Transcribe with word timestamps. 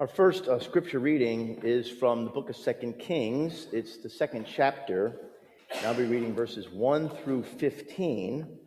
Our 0.00 0.08
first 0.08 0.48
uh, 0.48 0.58
scripture 0.58 0.98
reading 0.98 1.60
is 1.62 1.90
from 1.90 2.24
the 2.24 2.30
book 2.30 2.48
of 2.48 2.56
Second 2.56 2.98
Kings. 2.98 3.66
It's 3.70 3.98
the 3.98 4.08
second 4.08 4.46
chapter. 4.50 5.14
And 5.76 5.86
I'll 5.86 5.92
be 5.92 6.04
reading 6.04 6.34
verses 6.34 6.70
1 6.70 7.10
through 7.22 7.42
15. 7.42 8.58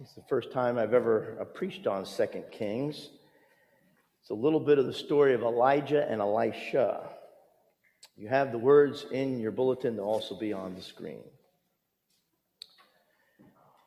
It's 0.00 0.14
the 0.14 0.22
first 0.26 0.52
time 0.52 0.78
I've 0.78 0.94
ever 0.94 1.36
uh, 1.38 1.44
preached 1.44 1.86
on 1.86 2.06
Second 2.06 2.44
Kings. 2.50 3.10
It's 4.22 4.30
a 4.30 4.34
little 4.34 4.58
bit 4.58 4.78
of 4.78 4.86
the 4.86 4.94
story 4.94 5.34
of 5.34 5.42
Elijah 5.42 6.10
and 6.10 6.22
Elisha. 6.22 7.10
You 8.16 8.28
have 8.28 8.52
the 8.52 8.58
words 8.58 9.04
in 9.12 9.38
your 9.38 9.52
bulletin, 9.52 9.96
they'll 9.96 10.06
also 10.06 10.34
be 10.34 10.54
on 10.54 10.74
the 10.76 10.82
screen. 10.82 11.24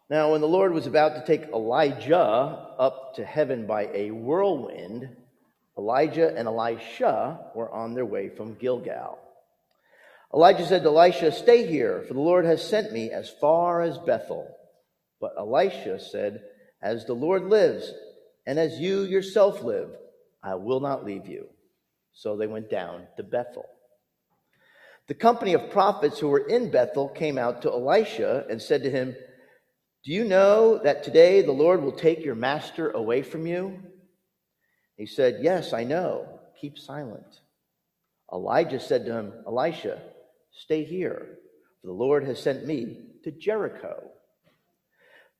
Now, 0.09 0.31
when 0.31 0.41
the 0.41 0.47
Lord 0.47 0.71
was 0.71 0.87
about 0.87 1.15
to 1.15 1.25
take 1.25 1.49
Elijah 1.51 2.17
up 2.17 3.15
to 3.15 3.25
heaven 3.25 3.67
by 3.67 3.89
a 3.93 4.11
whirlwind, 4.11 5.09
Elijah 5.77 6.33
and 6.33 6.47
Elisha 6.47 7.39
were 7.53 7.69
on 7.69 7.93
their 7.93 8.05
way 8.05 8.29
from 8.29 8.55
Gilgal. 8.55 9.19
Elijah 10.33 10.65
said 10.65 10.83
to 10.83 10.89
Elisha, 10.89 11.33
Stay 11.33 11.67
here, 11.67 12.05
for 12.07 12.13
the 12.13 12.21
Lord 12.21 12.45
has 12.45 12.65
sent 12.65 12.93
me 12.93 13.11
as 13.11 13.29
far 13.29 13.81
as 13.81 13.97
Bethel. 13.97 14.47
But 15.19 15.33
Elisha 15.37 15.99
said, 15.99 16.41
As 16.81 17.05
the 17.05 17.13
Lord 17.13 17.43
lives, 17.43 17.91
and 18.45 18.57
as 18.57 18.79
you 18.79 19.01
yourself 19.01 19.61
live, 19.61 19.89
I 20.41 20.55
will 20.55 20.79
not 20.79 21.03
leave 21.03 21.27
you. 21.27 21.47
So 22.13 22.37
they 22.37 22.47
went 22.47 22.69
down 22.69 23.07
to 23.17 23.23
Bethel. 23.23 23.65
The 25.07 25.13
company 25.15 25.53
of 25.53 25.69
prophets 25.69 26.19
who 26.19 26.29
were 26.29 26.47
in 26.47 26.71
Bethel 26.71 27.09
came 27.09 27.37
out 27.37 27.61
to 27.61 27.71
Elisha 27.71 28.45
and 28.49 28.61
said 28.61 28.83
to 28.83 28.89
him, 28.89 29.15
do 30.07 30.13
you 30.13 30.23
know 30.23 30.77
that 30.77 31.03
today 31.03 31.41
the 31.41 31.51
Lord 31.51 31.83
will 31.83 31.91
take 31.91 32.23
your 32.23 32.33
master 32.33 32.91
away 32.91 33.23
from 33.23 33.45
you? 33.45 33.77
He 34.95 35.05
said, 35.05 35.39
Yes, 35.41 35.73
I 35.73 35.83
know. 35.83 36.39
Keep 36.61 36.79
silent. 36.79 37.41
Elijah 38.31 38.79
said 38.79 39.05
to 39.05 39.11
him, 39.11 39.33
Elisha, 39.45 40.01
stay 40.53 40.85
here, 40.85 41.39
for 41.81 41.87
the 41.87 41.93
Lord 41.93 42.23
has 42.23 42.41
sent 42.41 42.65
me 42.65 43.01
to 43.25 43.31
Jericho. 43.31 44.01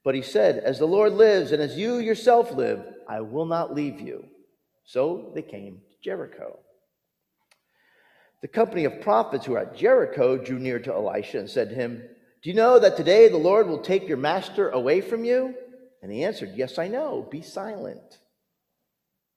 But 0.03 0.16
he 0.16 0.22
said, 0.22 0.58
As 0.58 0.80
the 0.80 0.86
Lord 0.86 1.14
lives 1.14 1.53
and 1.53 1.61
as 1.61 1.77
you 1.77 1.99
yourself 1.99 2.52
live, 2.52 2.83
I 3.08 3.22
will 3.22 3.45
not 3.45 3.73
leave 3.73 4.02
you. 4.02 4.25
So 4.83 5.31
they 5.33 5.44
came 5.44 5.75
to 5.77 5.95
Jericho. 6.03 6.59
The 8.42 8.49
company 8.49 8.83
of 8.83 8.99
prophets 8.99 9.45
who 9.45 9.53
were 9.53 9.59
at 9.59 9.77
Jericho 9.77 10.38
drew 10.38 10.59
near 10.59 10.80
to 10.80 10.94
Elisha 10.94 11.39
and 11.39 11.49
said 11.49 11.70
to 11.70 11.75
him, 11.75 12.03
do 12.43 12.49
you 12.49 12.55
know 12.55 12.80
that 12.80 12.97
today 12.97 13.30
the 13.30 13.38
Lord 13.38 13.67
will 13.67 13.80
take 13.80 14.07
your 14.07 14.17
master 14.17 14.69
away 14.69 15.02
from 15.02 15.25
you? 15.25 15.55
And 16.02 16.11
he 16.11 16.23
answered, 16.23 16.53
Yes, 16.55 16.77
I 16.77 16.88
know. 16.88 17.27
Be 17.30 17.41
silent. 17.41 18.19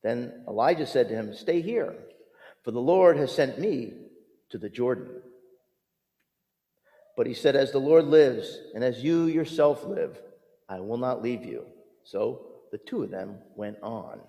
Then 0.03 0.45
Elijah 0.47 0.87
said 0.87 1.09
to 1.09 1.15
him, 1.15 1.35
Stay 1.35 1.61
here, 1.63 1.95
for 2.63 2.71
the 2.71 2.81
Lord 2.81 3.17
has 3.17 3.35
sent 3.35 3.59
me 3.59 3.95
to 4.51 4.59
the 4.59 4.69
Jordan. 4.69 5.09
But 7.17 7.27
he 7.27 7.35
said, 7.35 7.57
As 7.57 7.73
the 7.73 7.79
Lord 7.79 8.05
lives, 8.05 8.59
and 8.75 8.85
as 8.85 9.03
you 9.03 9.25
yourself 9.25 9.85
live, 9.85 10.21
I 10.69 10.81
will 10.81 10.99
not 10.99 11.23
leave 11.23 11.45
you. 11.45 11.65
So 12.05 12.47
the 12.71 12.79
two 12.79 13.03
of 13.03 13.11
them 13.11 13.39
went 13.57 13.79
on. 13.83 14.21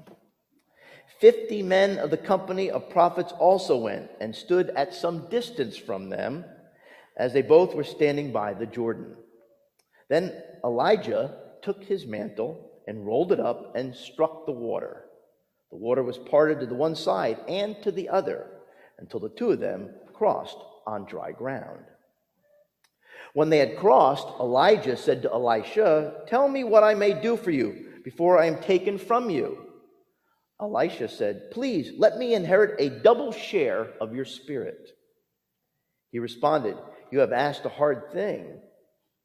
Fifty 1.19 1.61
men 1.61 1.99
of 1.99 2.09
the 2.09 2.17
company 2.17 2.72
of 2.72 2.89
prophets 2.89 3.33
also 3.33 3.77
went 3.77 4.09
and 4.19 4.36
stood 4.36 4.69
at 4.72 4.94
some 4.94 5.27
distance 5.30 5.77
from 5.77 6.09
them 6.09 6.45
as 7.17 7.34
they 7.34 7.42
both 7.42 7.76
were 7.76 7.84
standing 7.84 8.31
by 8.31 8.54
the 8.54 8.66
Jordan. 8.66 9.16
Then 10.09 10.34
Elijah 10.64 11.38
took 11.62 11.84
his 11.84 12.06
mantle 12.06 12.72
and 12.88 13.06
rolled 13.06 13.31
it 13.31 13.40
up 13.40 13.76
and 13.76 13.95
struck 13.95 14.45
the 14.45 14.52
water. 14.52 15.06
The 15.70 15.78
water 15.78 16.04
was 16.04 16.17
parted 16.17 16.59
to 16.59 16.66
the 16.66 16.76
one 16.76 16.95
side 16.95 17.39
and 17.48 17.82
to 17.84 17.92
the 17.92 18.09
other 18.09 18.48
until 19.00 19.20
the 19.20 19.30
two 19.30 19.52
of 19.52 19.59
them 19.59 19.89
crossed 20.14 20.58
on 20.86 21.05
dry 21.05 21.32
ground. 21.32 21.86
When 23.33 23.49
they 23.49 23.60
had 23.60 23.78
crossed, 23.78 24.28
Elijah 24.39 24.98
said 24.98 25.22
to 25.22 25.32
Elisha, 25.32 26.23
Tell 26.28 26.48
me 26.49 26.64
what 26.64 26.83
I 26.83 26.93
may 26.93 27.14
do 27.14 27.38
for 27.38 27.52
you 27.52 27.86
before 28.04 28.38
I 28.39 28.48
am 28.48 28.61
taken 28.61 28.98
from 28.98 29.30
you. 29.30 29.67
Elisha 30.60 31.08
said, 31.08 31.52
Please 31.52 31.92
let 31.98 32.17
me 32.17 32.33
inherit 32.33 32.80
a 32.80 33.02
double 33.02 33.32
share 33.32 33.88
of 34.02 34.14
your 34.14 34.26
spirit. 34.26 34.92
He 36.11 36.20
responded, 36.20 36.78
you 37.11 37.20
have 37.20 37.32
asked 37.32 37.66
a 37.66 37.70
hard 37.70 38.11
thing. 38.11 38.60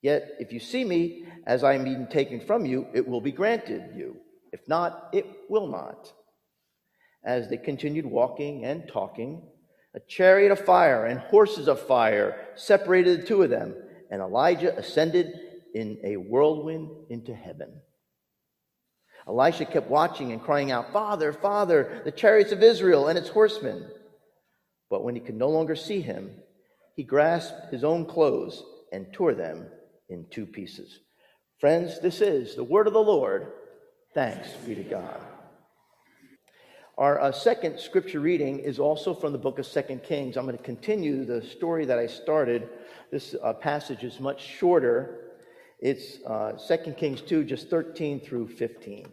Yet, 0.03 0.37
if 0.39 0.53
you 0.53 0.61
see 0.61 0.85
me 0.85 1.25
as 1.47 1.65
I 1.65 1.75
am 1.75 1.85
being 1.85 2.07
taken 2.07 2.41
from 2.41 2.67
you, 2.67 2.87
it 2.93 3.07
will 3.07 3.21
be 3.21 3.33
granted 3.33 3.91
you. 3.95 4.17
If 4.53 4.69
not, 4.69 5.09
it 5.13 5.27
will 5.49 5.69
not. 5.69 6.13
As 7.25 7.49
they 7.49 7.57
continued 7.57 8.07
walking 8.07 8.65
and 8.65 8.89
talking, 8.89 9.43
a 9.95 10.01
chariot 10.01 10.53
of 10.53 10.61
fire 10.61 11.07
and 11.07 11.19
horses 11.19 11.69
of 11.69 11.81
fire 11.81 12.49
separated 12.55 13.23
the 13.23 13.27
two 13.27 13.43
of 13.43 13.51
them, 13.51 13.75
and 14.11 14.21
Elijah 14.21 14.77
ascended 14.77 15.33
in 15.75 15.99
a 16.05 16.17
whirlwind 16.17 16.91
into 17.11 17.35
heaven. 17.35 17.81
Elisha 19.27 19.65
kept 19.65 19.91
watching 19.91 20.33
and 20.33 20.43
crying 20.43 20.71
out, 20.71 20.93
Father, 20.93 21.33
Father, 21.33 22.03
the 22.05 22.13
chariots 22.13 22.53
of 22.53 22.63
Israel 22.63 23.09
and 23.09 23.19
its 23.19 23.29
horsemen. 23.29 23.89
But 24.89 25.03
when 25.03 25.17
he 25.17 25.21
could 25.21 25.35
no 25.35 25.49
longer 25.49 25.75
see 25.75 26.01
him, 26.01 26.31
he 26.97 27.05
grasped 27.05 27.71
his 27.71 27.85
own 27.85 28.07
clothes 28.07 28.65
and 28.91 29.13
tore 29.13 29.35
them 29.35 29.67
in 30.09 30.27
two 30.31 30.47
pieces. 30.47 31.01
Friends, 31.59 32.01
this 32.01 32.21
is 32.21 32.57
the 32.57 32.65
word 32.65 32.87
of 32.87 32.95
the 32.95 32.99
Lord. 32.99 33.53
Thanks 34.15 34.49
be 34.67 34.75
to 34.75 34.83
God. 34.83 35.21
Our 36.97 37.21
uh, 37.21 37.33
second 37.33 37.79
scripture 37.79 38.21
reading 38.21 38.59
is 38.59 38.79
also 38.79 39.13
from 39.13 39.33
the 39.33 39.39
book 39.39 39.59
of 39.59 39.67
Second 39.67 40.03
Kings. 40.03 40.39
I'm 40.39 40.47
going 40.47 40.57
to 40.57 40.63
continue 40.63 41.27
the 41.27 41.43
story 41.43 41.85
that 41.85 41.99
I 41.99 42.07
started. 42.07 42.71
This 43.13 43.35
uh, 43.43 43.53
passage 43.53 44.03
is 44.03 44.19
much 44.19 44.43
shorter. 44.43 45.35
It's 45.79 46.25
uh, 46.25 46.53
2 46.53 46.93
Kings 46.93 47.21
2, 47.21 47.45
just 47.45 47.69
13 47.69 48.21
through 48.21 48.49
15. 48.49 49.07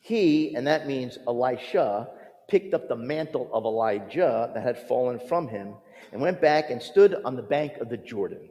He, 0.00 0.54
and 0.54 0.66
that 0.66 0.86
means 0.86 1.16
Elisha, 1.26 2.10
picked 2.48 2.74
up 2.74 2.88
the 2.88 2.96
mantle 2.96 3.50
of 3.52 3.64
Elijah 3.64 4.50
that 4.54 4.62
had 4.62 4.86
fallen 4.88 5.18
from 5.18 5.48
him 5.48 5.74
and 6.12 6.20
went 6.20 6.40
back 6.40 6.70
and 6.70 6.80
stood 6.80 7.14
on 7.24 7.36
the 7.36 7.42
bank 7.42 7.78
of 7.78 7.88
the 7.88 7.96
Jordan. 7.96 8.48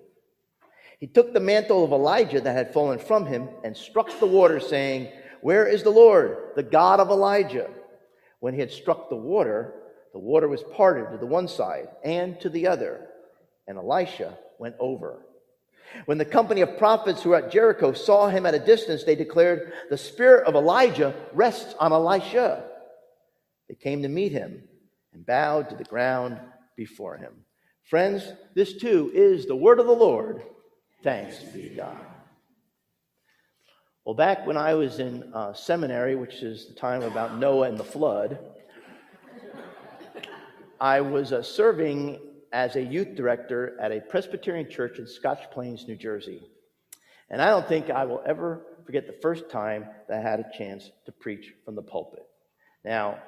He 1.00 1.07
took 1.07 1.33
the 1.33 1.39
mantle 1.39 1.83
of 1.83 1.91
Elijah 1.91 2.41
that 2.41 2.56
had 2.56 2.73
fallen 2.73 3.00
from 3.00 3.25
him 3.25 3.50
and 3.63 3.75
struck 3.75 4.19
the 4.19 4.25
water, 4.25 4.59
saying, 4.59 5.09
Where 5.41 5.67
is 5.67 5.83
the 5.83 5.89
Lord, 5.89 6.38
the 6.56 6.63
God 6.63 7.00
of 7.00 7.09
Elijah? 7.09 7.69
When 8.39 8.53
he 8.53 8.59
had 8.59 8.72
struck 8.72 9.09
the 9.09 9.16
water, 9.16 9.73
the 10.13 10.19
water 10.19 10.47
was 10.47 10.63
parted 10.73 11.12
to 11.12 11.17
the 11.17 11.25
one 11.25 11.47
side 11.47 11.89
and 12.03 12.39
to 12.41 12.50
the 12.50 12.67
other, 12.67 13.07
and 13.67 13.77
Elisha 13.77 14.38
went 14.57 14.75
over. 14.79 15.25
When 16.06 16.17
the 16.17 16.25
company 16.25 16.62
of 16.62 16.77
prophets 16.77 17.22
who 17.22 17.29
were 17.29 17.38
at 17.38 17.51
Jericho 17.51 17.94
saw 17.94 18.29
him 18.29 18.45
at 18.45 18.53
a 18.53 18.59
distance, 18.59 19.03
they 19.03 19.16
declared, 19.16 19.73
The 19.89 19.97
spirit 19.97 20.45
of 20.45 20.56
Elijah 20.56 21.13
rests 21.33 21.75
on 21.79 21.91
Elisha. 21.91 22.63
They 23.67 23.75
came 23.75 24.01
to 24.03 24.09
meet 24.09 24.31
him 24.31 24.63
and 25.13 25.25
bowed 25.25 25.69
to 25.69 25.75
the 25.75 25.83
ground 25.83 26.39
before 26.75 27.17
him. 27.17 27.33
Friends, 27.83 28.33
this 28.53 28.77
too 28.77 29.11
is 29.13 29.45
the 29.45 29.55
word 29.55 29.79
of 29.79 29.85
the 29.85 29.91
Lord. 29.93 30.43
Thanks 31.03 31.43
be 31.43 31.69
to 31.69 31.75
God. 31.75 32.05
Well, 34.05 34.15
back 34.15 34.45
when 34.45 34.57
I 34.57 34.75
was 34.75 34.99
in 34.99 35.31
uh, 35.33 35.53
seminary, 35.53 36.15
which 36.15 36.43
is 36.43 36.67
the 36.67 36.73
time 36.75 37.01
about 37.01 37.37
Noah 37.37 37.69
and 37.69 37.77
the 37.77 37.83
flood, 37.83 38.37
I 40.79 41.01
was 41.01 41.31
uh, 41.31 41.41
serving 41.41 42.19
as 42.51 42.75
a 42.75 42.81
youth 42.81 43.15
director 43.15 43.77
at 43.81 43.91
a 43.91 44.01
Presbyterian 44.01 44.69
church 44.69 44.99
in 44.99 45.07
Scotch 45.07 45.49
Plains, 45.51 45.87
New 45.87 45.95
Jersey. 45.95 46.41
And 47.29 47.41
I 47.41 47.49
don't 47.49 47.67
think 47.67 47.89
I 47.89 48.05
will 48.05 48.21
ever 48.25 48.61
forget 48.85 49.07
the 49.07 49.17
first 49.21 49.50
time 49.50 49.85
that 50.07 50.19
I 50.19 50.21
had 50.21 50.39
a 50.39 50.57
chance 50.57 50.91
to 51.06 51.11
preach 51.11 51.53
from 51.63 51.75
the 51.75 51.81
pulpit. 51.81 52.25
Now, 52.83 53.19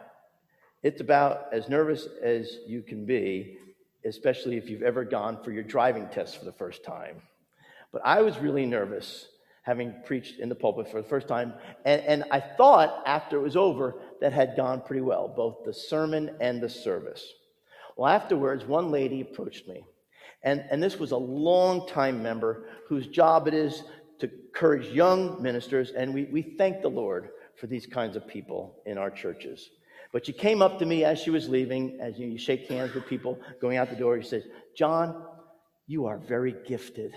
it's 0.84 1.02
about 1.02 1.48
as 1.52 1.70
nervous 1.70 2.08
as 2.22 2.60
you 2.68 2.82
can 2.82 3.06
be, 3.06 3.58
especially 4.06 4.58
if 4.58 4.70
you've 4.70 4.84
ever 4.84 5.04
gone 5.04 5.44
for 5.44 5.52
your 5.52 5.64
driving 5.64 6.08
test 6.10 6.38
for 6.38 6.46
the 6.46 6.52
first 6.52 6.84
time. 6.84 7.22
But 7.92 8.02
I 8.06 8.22
was 8.22 8.38
really 8.38 8.66
nervous 8.66 9.28
having 9.64 9.94
preached 10.06 10.40
in 10.40 10.48
the 10.48 10.56
pulpit 10.56 10.90
for 10.90 11.02
the 11.02 11.08
first 11.08 11.28
time. 11.28 11.54
And, 11.84 12.02
and 12.04 12.24
I 12.32 12.40
thought 12.40 13.04
after 13.06 13.38
it 13.38 13.42
was 13.42 13.58
over 13.58 13.96
that 14.22 14.32
had 14.32 14.56
gone 14.56 14.82
pretty 14.82 15.02
well, 15.02 15.28
both 15.28 15.66
the 15.66 15.74
sermon 15.74 16.38
and 16.40 16.62
the 16.62 16.70
service. 16.70 17.34
Well, 17.98 18.10
afterwards, 18.10 18.64
one 18.64 18.92
lady 18.92 19.20
approached 19.20 19.68
me. 19.68 19.84
And, 20.44 20.64
and 20.72 20.82
this 20.82 20.98
was 20.98 21.12
a 21.12 21.18
long-time 21.18 22.24
member 22.24 22.70
whose 22.88 23.08
job 23.08 23.48
it 23.50 23.54
is 23.54 23.84
to 24.20 24.32
encourage 24.32 24.88
young 24.88 25.42
ministers. 25.42 25.92
And 25.92 26.14
we, 26.14 26.26
we 26.26 26.42
thank 26.42 26.82
the 26.82 26.90
Lord 26.90 27.32
for 27.56 27.68
these 27.68 27.86
kinds 27.86 28.16
of 28.16 28.26
people 28.26 28.82
in 28.86 28.98
our 28.98 29.10
churches. 29.10 29.70
But 30.12 30.26
she 30.26 30.34
came 30.34 30.62
up 30.62 30.80
to 30.80 30.86
me 30.86 31.04
as 31.04 31.20
she 31.20 31.30
was 31.30 31.50
leaving, 31.50 32.00
as 32.02 32.18
you, 32.18 32.28
you 32.28 32.38
shake 32.38 32.68
hands 32.70 32.94
with 32.94 33.06
people 33.08 33.40
going 33.62 33.78
out 33.78 33.90
the 33.90 33.96
door. 33.96 34.22
She 34.22 34.28
says, 34.28 34.44
John, 34.76 35.24
you 35.86 36.06
are 36.06 36.18
very 36.18 36.56
gifted. 36.68 37.14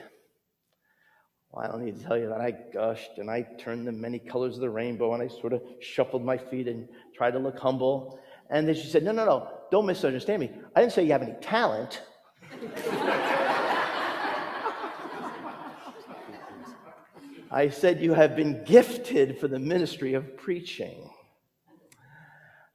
Well, 1.51 1.65
I 1.65 1.69
don't 1.71 1.85
need 1.85 1.99
to 1.99 2.05
tell 2.05 2.17
you 2.17 2.29
that 2.29 2.41
I 2.41 2.53
gushed 2.73 3.19
and 3.19 3.31
I 3.31 3.47
turned 3.59 3.87
the 3.87 3.93
many 3.93 4.19
colors 4.19 4.55
of 4.55 4.61
the 4.61 4.71
rainbow 4.71 5.15
and 5.15 5.23
I 5.23 5.29
sort 5.29 5.53
of 5.53 5.63
shuffled 5.81 6.25
my 6.25 6.39
feet 6.39 6.69
and 6.69 6.89
tried 7.17 7.33
to 7.33 7.39
look 7.39 7.59
humble. 7.59 8.21
And 8.51 8.67
then 8.69 8.75
she 8.75 8.89
said, 8.89 9.03
No, 9.03 9.13
no, 9.13 9.25
no, 9.25 9.49
don't 9.71 9.87
misunderstand 9.87 10.41
me. 10.41 10.51
I 10.75 10.81
didn't 10.81 10.93
say 10.93 11.05
you 11.05 11.13
have 11.13 11.23
any 11.23 11.35
talent. 11.41 12.03
I 17.53 17.69
said 17.69 18.01
you 18.01 18.15
have 18.15 18.37
been 18.37 18.63
gifted 18.65 19.39
for 19.41 19.49
the 19.49 19.59
ministry 19.59 20.15
of 20.15 20.37
preaching. 20.37 21.11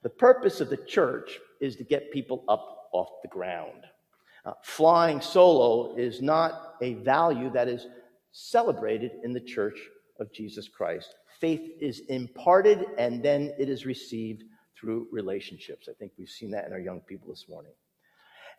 The 0.06 0.10
purpose 0.12 0.62
of 0.62 0.70
the 0.70 0.78
church 0.78 1.40
is 1.60 1.76
to 1.78 1.84
get 1.84 2.12
people 2.12 2.44
up 2.48 2.90
off 2.94 3.10
the 3.24 3.28
ground. 3.28 3.86
Uh, 4.46 4.52
flying 4.62 5.20
solo 5.20 5.96
is 5.96 6.22
not 6.22 6.76
a 6.84 6.94
value 6.94 7.50
that 7.54 7.68
is 7.68 7.88
celebrated 8.32 9.14
in 9.24 9.34
the 9.34 9.40
church 9.40 9.80
of 10.20 10.32
Jesus 10.32 10.68
Christ. 10.68 11.16
Faith 11.42 11.72
is 11.82 12.02
imparted 12.08 12.86
and 13.00 13.24
then 13.24 13.52
it 13.58 13.68
is 13.68 13.88
received 13.88 14.44
through 14.80 15.08
relationships. 15.12 15.88
I 15.90 15.94
think 15.94 16.12
we've 16.20 16.30
seen 16.30 16.52
that 16.52 16.68
in 16.68 16.74
our 16.74 16.80
young 16.80 17.00
people 17.00 17.30
this 17.30 17.46
morning. 17.50 17.72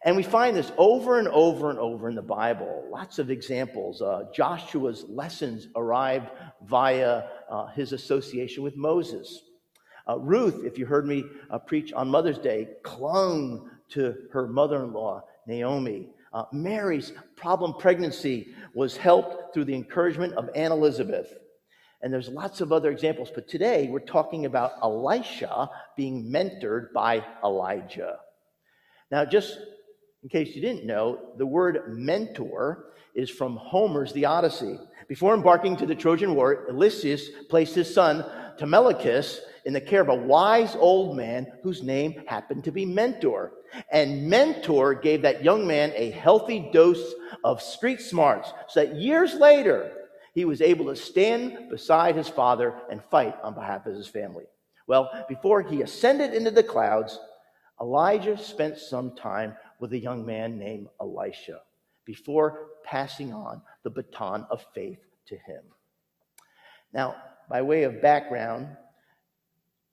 And 0.04 0.16
we 0.16 0.25
find 0.25 0.56
this 0.56 0.72
over 0.76 1.20
and 1.20 1.28
over 1.28 1.70
and 1.70 1.78
over 1.78 2.08
in 2.08 2.16
the 2.16 2.22
Bible. 2.22 2.88
Lots 2.90 3.20
of 3.20 3.31
examples. 3.31 4.02
Uh, 4.02 4.25
Joshua's 4.34 5.04
lessons 5.08 5.69
arrived 5.76 6.28
via 6.64 7.22
uh, 7.49 7.69
his 7.69 7.92
association 7.92 8.64
with 8.64 8.76
Moses. 8.76 9.42
Uh, 10.08 10.18
Ruth, 10.18 10.64
if 10.64 10.78
you 10.78 10.86
heard 10.86 11.06
me 11.06 11.24
uh, 11.50 11.58
preach 11.58 11.92
on 11.92 12.08
Mother's 12.08 12.38
Day, 12.38 12.68
clung 12.82 13.70
to 13.90 14.14
her 14.32 14.46
mother 14.46 14.84
in 14.84 14.92
law, 14.92 15.22
Naomi. 15.46 16.10
Uh, 16.32 16.44
Mary's 16.52 17.12
problem 17.36 17.74
pregnancy 17.78 18.54
was 18.74 18.96
helped 18.96 19.54
through 19.54 19.64
the 19.64 19.74
encouragement 19.74 20.34
of 20.34 20.50
Aunt 20.54 20.72
Elizabeth. 20.72 21.32
And 22.02 22.12
there's 22.12 22.28
lots 22.28 22.60
of 22.60 22.72
other 22.72 22.90
examples, 22.90 23.30
but 23.34 23.48
today 23.48 23.88
we're 23.88 24.00
talking 24.00 24.44
about 24.44 24.72
Elisha 24.82 25.70
being 25.96 26.30
mentored 26.30 26.92
by 26.92 27.24
Elijah. 27.42 28.18
Now, 29.10 29.24
just 29.24 29.58
in 30.22 30.28
case 30.28 30.54
you 30.54 30.60
didn't 30.60 30.86
know, 30.86 31.32
the 31.38 31.46
word 31.46 31.96
mentor 31.96 32.92
is 33.14 33.30
from 33.30 33.56
Homer's 33.56 34.12
The 34.12 34.26
Odyssey. 34.26 34.78
Before 35.08 35.34
embarking 35.34 35.76
to 35.78 35.86
the 35.86 35.94
Trojan 35.94 36.34
War, 36.34 36.66
Odysseus 36.68 37.30
placed 37.48 37.74
his 37.74 37.92
son 37.92 38.24
Telemachus 38.58 39.40
in 39.66 39.72
the 39.72 39.80
care 39.80 40.00
of 40.00 40.08
a 40.08 40.14
wise 40.14 40.76
old 40.76 41.16
man 41.16 41.46
whose 41.62 41.82
name 41.82 42.22
happened 42.28 42.62
to 42.64 42.70
be 42.70 42.86
Mentor. 42.86 43.52
And 43.90 44.30
Mentor 44.30 44.94
gave 44.94 45.22
that 45.22 45.42
young 45.42 45.66
man 45.66 45.92
a 45.96 46.12
healthy 46.12 46.70
dose 46.72 47.14
of 47.42 47.60
street 47.60 48.00
smarts 48.00 48.52
so 48.68 48.84
that 48.84 48.94
years 48.94 49.34
later 49.34 49.92
he 50.34 50.44
was 50.44 50.62
able 50.62 50.86
to 50.86 50.94
stand 50.94 51.68
beside 51.68 52.14
his 52.14 52.28
father 52.28 52.74
and 52.90 53.02
fight 53.10 53.34
on 53.42 53.54
behalf 53.54 53.86
of 53.86 53.96
his 53.96 54.06
family. 54.06 54.44
Well, 54.86 55.10
before 55.28 55.62
he 55.62 55.82
ascended 55.82 56.32
into 56.32 56.52
the 56.52 56.62
clouds, 56.62 57.18
Elijah 57.80 58.38
spent 58.38 58.78
some 58.78 59.16
time 59.16 59.56
with 59.80 59.92
a 59.92 59.98
young 59.98 60.24
man 60.24 60.58
named 60.58 60.86
Elisha 61.00 61.60
before 62.04 62.68
passing 62.84 63.32
on 63.32 63.60
the 63.82 63.90
baton 63.90 64.46
of 64.48 64.64
faith 64.72 65.00
to 65.26 65.34
him. 65.34 65.64
Now, 66.92 67.16
by 67.50 67.62
way 67.62 67.82
of 67.82 68.00
background, 68.00 68.68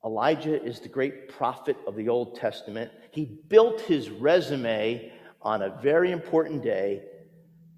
Elijah 0.06 0.62
is 0.62 0.80
the 0.80 0.90
great 0.90 1.30
prophet 1.30 1.78
of 1.88 1.96
the 1.96 2.10
Old 2.10 2.36
Testament. 2.36 2.92
He 3.12 3.26
built 3.48 3.82
his 3.82 4.10
resume 4.10 5.12
on 5.42 5.62
a 5.62 5.80
very 5.82 6.12
important 6.12 6.62
day 6.62 7.04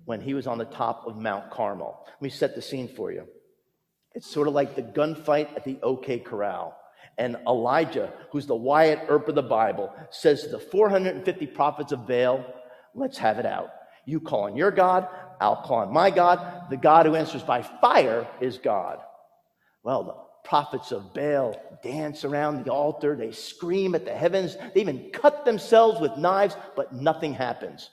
when 0.06 0.22
he 0.22 0.33
was 0.33 0.48
on 0.48 0.57
the 0.57 0.66
top 0.66 1.06
of 1.06 1.18
Mount 1.18 1.51
Carmel. 1.51 2.04
Let 2.07 2.22
me 2.22 2.30
set 2.30 2.56
the 2.56 2.62
scene 2.62 2.88
for 2.88 3.12
you. 3.12 3.27
It's 4.13 4.30
sort 4.30 4.48
of 4.48 4.54
like 4.54 4.75
the 4.75 4.81
gunfight 4.81 5.56
at 5.56 5.66
the 5.66 5.77
OK 5.83 6.19
Corral. 6.19 6.75
And 7.18 7.38
Elijah, 7.48 8.12
who's 8.31 8.48
the 8.48 8.56
Wyatt 8.56 9.00
Earp 9.07 9.28
of 9.30 9.36
the 9.36 9.44
Bible, 9.44 9.94
says 10.10 10.44
to 10.44 10.50
the 10.50 10.60
450 10.60 11.48
prophets 11.48 11.92
of 11.92 12.07
Baal, 12.07 12.45
let's 12.94 13.18
have 13.18 13.39
it 13.39 13.45
out. 13.45 13.69
You 14.06 14.19
call 14.19 14.44
on 14.44 14.56
your 14.56 14.71
God, 14.71 15.07
I'll 15.39 15.62
call 15.62 15.80
on 15.80 15.94
my 15.94 16.12
God. 16.12 16.69
The 16.69 16.78
God 16.78 17.06
who 17.06 17.16
answers 17.16 17.44
by 17.44 17.62
fire 17.62 18.28
is 18.39 18.57
God. 18.57 19.00
Well, 19.83 20.25
prophets 20.45 20.92
of 20.92 21.13
Baal 21.13 21.59
dance 21.83 22.24
around 22.24 22.65
the 22.65 22.71
altar. 22.71 23.15
They 23.15 23.31
scream 23.31 23.95
at 23.95 24.06
the 24.06 24.13
heavens. 24.13 24.57
They 24.74 24.81
even 24.81 25.09
cut 25.12 25.45
themselves 25.45 26.00
with 26.00 26.18
knives, 26.18 26.56
but 26.75 26.94
nothing 26.94 27.33
happens. 27.33 27.89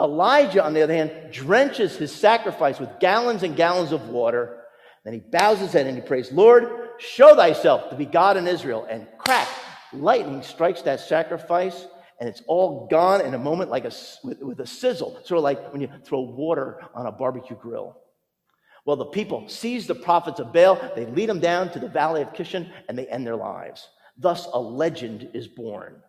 Elijah, 0.00 0.64
on 0.64 0.74
the 0.74 0.82
other 0.82 0.94
hand, 0.94 1.32
drenches 1.32 1.96
his 1.96 2.14
sacrifice 2.14 2.78
with 2.78 3.00
gallons 3.00 3.42
and 3.42 3.56
gallons 3.56 3.92
of 3.92 4.08
water. 4.08 4.60
Then 5.04 5.14
he 5.14 5.20
bows 5.20 5.58
his 5.58 5.72
head 5.72 5.86
and 5.86 5.96
he 5.96 6.02
prays, 6.02 6.30
Lord, 6.30 6.70
show 6.98 7.34
thyself 7.34 7.90
to 7.90 7.96
be 7.96 8.06
God 8.06 8.36
in 8.36 8.46
Israel. 8.46 8.86
And 8.88 9.06
crack, 9.18 9.48
lightning 9.92 10.42
strikes 10.42 10.82
that 10.82 11.00
sacrifice, 11.00 11.86
and 12.20 12.28
it's 12.28 12.42
all 12.46 12.86
gone 12.88 13.20
in 13.20 13.34
a 13.34 13.38
moment 13.38 13.70
like 13.70 13.84
a, 13.84 13.92
with, 14.22 14.40
with 14.40 14.60
a 14.60 14.66
sizzle, 14.66 15.18
sort 15.24 15.38
of 15.38 15.44
like 15.44 15.72
when 15.72 15.80
you 15.80 15.88
throw 16.04 16.20
water 16.20 16.80
on 16.94 17.06
a 17.06 17.12
barbecue 17.12 17.56
grill. 17.56 17.96
Well, 18.88 18.96
the 18.96 19.04
people 19.04 19.46
seize 19.50 19.86
the 19.86 19.94
prophets 19.94 20.40
of 20.40 20.50
Baal, 20.50 20.80
they 20.96 21.04
lead 21.04 21.28
them 21.28 21.40
down 21.40 21.70
to 21.72 21.78
the 21.78 21.90
valley 21.90 22.22
of 22.22 22.32
Kishon, 22.32 22.72
and 22.88 22.96
they 22.96 23.06
end 23.06 23.26
their 23.26 23.36
lives. 23.36 23.86
Thus, 24.16 24.48
a 24.50 24.58
legend 24.58 25.28
is 25.34 25.46
born. 25.46 26.00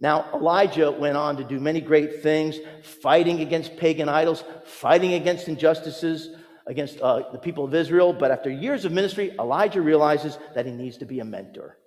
Now, 0.00 0.28
Elijah 0.34 0.90
went 0.90 1.16
on 1.16 1.36
to 1.36 1.44
do 1.44 1.60
many 1.60 1.80
great 1.80 2.24
things, 2.24 2.58
fighting 2.82 3.40
against 3.40 3.76
pagan 3.76 4.08
idols, 4.08 4.42
fighting 4.64 5.14
against 5.14 5.46
injustices 5.46 6.30
against 6.66 7.00
uh, 7.00 7.30
the 7.30 7.38
people 7.38 7.64
of 7.64 7.72
Israel. 7.72 8.12
But 8.12 8.32
after 8.32 8.50
years 8.50 8.84
of 8.84 8.90
ministry, 8.90 9.30
Elijah 9.38 9.80
realizes 9.80 10.36
that 10.56 10.66
he 10.66 10.72
needs 10.72 10.98
to 10.98 11.06
be 11.06 11.20
a 11.20 11.24
mentor 11.24 11.78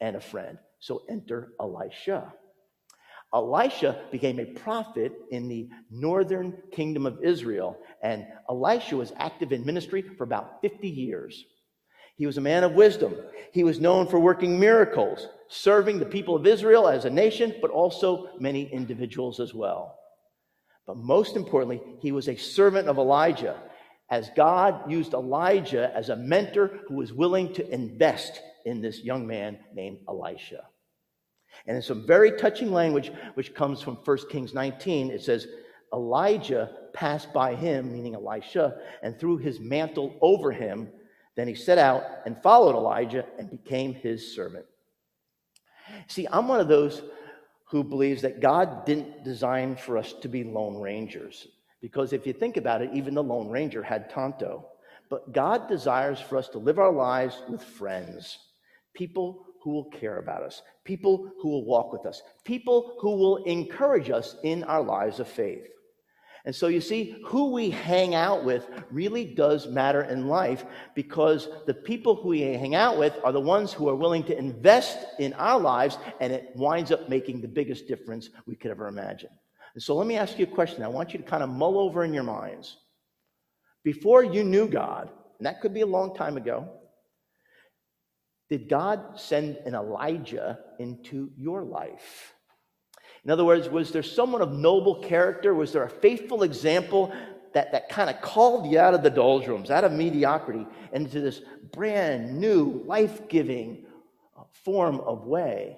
and 0.00 0.14
a 0.14 0.20
friend. 0.20 0.56
So 0.78 1.02
enter 1.10 1.48
Elisha. 1.60 2.32
Elisha 3.34 4.04
became 4.10 4.40
a 4.40 4.46
prophet 4.46 5.12
in 5.30 5.48
the 5.48 5.68
northern 5.90 6.56
kingdom 6.72 7.04
of 7.04 7.18
Israel, 7.22 7.76
and 8.02 8.26
Elisha 8.48 8.96
was 8.96 9.12
active 9.16 9.52
in 9.52 9.64
ministry 9.64 10.02
for 10.02 10.24
about 10.24 10.60
50 10.62 10.88
years. 10.88 11.44
He 12.16 12.26
was 12.26 12.36
a 12.36 12.42
man 12.42 12.64
of 12.64 12.72
wisdom. 12.72 13.14
He 13.52 13.64
was 13.64 13.80
known 13.80 14.08
for 14.08 14.18
working 14.18 14.58
miracles, 14.58 15.28
serving 15.48 15.98
the 15.98 16.06
people 16.06 16.34
of 16.34 16.46
Israel 16.46 16.88
as 16.88 17.04
a 17.04 17.10
nation, 17.10 17.54
but 17.60 17.70
also 17.70 18.30
many 18.40 18.64
individuals 18.72 19.38
as 19.38 19.54
well. 19.54 19.98
But 20.86 20.96
most 20.96 21.36
importantly, 21.36 21.80
he 22.00 22.12
was 22.12 22.28
a 22.28 22.36
servant 22.36 22.88
of 22.88 22.98
Elijah, 22.98 23.62
as 24.10 24.30
God 24.34 24.90
used 24.90 25.12
Elijah 25.12 25.92
as 25.94 26.08
a 26.08 26.16
mentor 26.16 26.80
who 26.88 26.94
was 26.94 27.12
willing 27.12 27.52
to 27.54 27.72
invest 27.72 28.40
in 28.64 28.80
this 28.80 29.04
young 29.04 29.26
man 29.26 29.58
named 29.74 29.98
Elisha. 30.08 30.64
And 31.66 31.76
in 31.76 31.82
some 31.82 32.06
very 32.06 32.32
touching 32.32 32.72
language, 32.72 33.12
which 33.34 33.54
comes 33.54 33.82
from 33.82 33.96
1 33.96 34.18
Kings 34.30 34.54
19, 34.54 35.10
it 35.10 35.22
says, 35.22 35.46
Elijah 35.92 36.70
passed 36.92 37.32
by 37.32 37.54
him, 37.54 37.92
meaning 37.92 38.14
Elisha, 38.14 38.76
and 39.02 39.18
threw 39.18 39.36
his 39.36 39.60
mantle 39.60 40.16
over 40.20 40.52
him. 40.52 40.88
Then 41.36 41.48
he 41.48 41.54
set 41.54 41.78
out 41.78 42.02
and 42.26 42.40
followed 42.42 42.74
Elijah 42.76 43.24
and 43.38 43.50
became 43.50 43.94
his 43.94 44.34
servant. 44.34 44.66
See, 46.06 46.26
I'm 46.30 46.48
one 46.48 46.60
of 46.60 46.68
those 46.68 47.02
who 47.70 47.84
believes 47.84 48.22
that 48.22 48.40
God 48.40 48.84
didn't 48.86 49.24
design 49.24 49.76
for 49.76 49.96
us 49.98 50.14
to 50.22 50.28
be 50.28 50.42
lone 50.44 50.80
rangers. 50.80 51.48
Because 51.80 52.12
if 52.12 52.26
you 52.26 52.32
think 52.32 52.56
about 52.56 52.82
it, 52.82 52.90
even 52.92 53.14
the 53.14 53.22
Lone 53.22 53.48
Ranger 53.48 53.82
had 53.82 54.10
Tonto. 54.10 54.66
But 55.10 55.32
God 55.32 55.68
desires 55.68 56.20
for 56.20 56.36
us 56.36 56.48
to 56.48 56.58
live 56.58 56.78
our 56.78 56.92
lives 56.92 57.42
with 57.48 57.62
friends, 57.62 58.38
people 58.94 59.46
who 59.62 59.70
will 59.70 59.84
care 59.84 60.18
about 60.18 60.42
us, 60.42 60.62
people 60.84 61.30
who 61.40 61.48
will 61.48 61.64
walk 61.64 61.92
with 61.92 62.04
us, 62.04 62.22
people 62.44 62.96
who 63.00 63.16
will 63.16 63.44
encourage 63.44 64.10
us 64.10 64.36
in 64.42 64.64
our 64.64 64.82
lives 64.82 65.20
of 65.20 65.28
faith. 65.28 65.68
And 66.48 66.56
so 66.56 66.68
you 66.68 66.80
see, 66.80 67.14
who 67.26 67.50
we 67.50 67.68
hang 67.68 68.14
out 68.14 68.42
with 68.42 68.70
really 68.90 69.26
does 69.26 69.66
matter 69.66 70.04
in 70.04 70.28
life 70.28 70.64
because 70.94 71.46
the 71.66 71.74
people 71.74 72.14
who 72.14 72.30
we 72.30 72.40
hang 72.40 72.74
out 72.74 72.96
with 72.96 73.12
are 73.22 73.32
the 73.32 73.38
ones 73.38 73.70
who 73.70 73.86
are 73.90 73.94
willing 73.94 74.24
to 74.24 74.38
invest 74.38 74.96
in 75.18 75.34
our 75.34 75.60
lives, 75.60 75.98
and 76.22 76.32
it 76.32 76.50
winds 76.54 76.90
up 76.90 77.06
making 77.06 77.42
the 77.42 77.48
biggest 77.48 77.86
difference 77.86 78.30
we 78.46 78.56
could 78.56 78.70
ever 78.70 78.88
imagine. 78.88 79.28
And 79.74 79.82
so 79.82 79.94
let 79.94 80.06
me 80.06 80.16
ask 80.16 80.38
you 80.38 80.46
a 80.46 80.48
question. 80.48 80.82
I 80.82 80.88
want 80.88 81.12
you 81.12 81.18
to 81.18 81.24
kind 81.26 81.42
of 81.42 81.50
mull 81.50 81.78
over 81.78 82.02
in 82.02 82.14
your 82.14 82.22
minds. 82.22 82.78
Before 83.84 84.24
you 84.24 84.42
knew 84.42 84.68
God, 84.68 85.10
and 85.38 85.44
that 85.44 85.60
could 85.60 85.74
be 85.74 85.82
a 85.82 85.86
long 85.86 86.16
time 86.16 86.38
ago, 86.38 86.66
did 88.48 88.70
God 88.70 89.20
send 89.20 89.56
an 89.66 89.74
Elijah 89.74 90.60
into 90.78 91.30
your 91.36 91.62
life? 91.62 92.32
In 93.24 93.30
other 93.30 93.44
words, 93.44 93.68
was 93.68 93.90
there 93.90 94.02
someone 94.02 94.42
of 94.42 94.52
noble 94.52 95.02
character? 95.02 95.54
Was 95.54 95.72
there 95.72 95.84
a 95.84 95.90
faithful 95.90 96.42
example 96.42 97.12
that, 97.54 97.72
that 97.72 97.88
kind 97.88 98.08
of 98.10 98.20
called 98.20 98.70
you 98.70 98.78
out 98.78 98.94
of 98.94 99.02
the 99.02 99.10
doldrums, 99.10 99.70
out 99.70 99.84
of 99.84 99.92
mediocrity, 99.92 100.66
into 100.92 101.20
this 101.20 101.40
brand 101.72 102.38
new, 102.40 102.82
life 102.86 103.28
giving 103.28 103.86
uh, 104.36 104.42
form 104.64 105.00
of 105.00 105.26
way? 105.26 105.76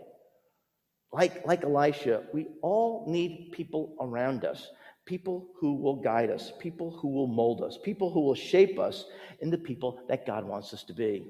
Like, 1.13 1.45
like 1.45 1.65
Elisha, 1.65 2.23
we 2.33 2.47
all 2.63 3.05
need 3.09 3.51
people 3.53 3.97
around 4.01 4.45
us, 4.45 4.69
people 5.07 5.49
who 5.59 5.75
will 5.75 5.97
guide 5.97 6.31
us, 6.31 6.53
people 6.61 6.97
who 7.01 7.09
will 7.09 7.27
mold 7.27 7.63
us, 7.63 7.79
people 7.83 8.13
who 8.13 8.21
will 8.21 8.37
shape 8.37 8.79
us 8.79 9.07
into 9.41 9.59
people 9.59 10.01
that 10.09 10.25
God 10.25 10.45
wants 10.45 10.73
us 10.73 10.85
to 10.85 10.93
be. 10.93 11.27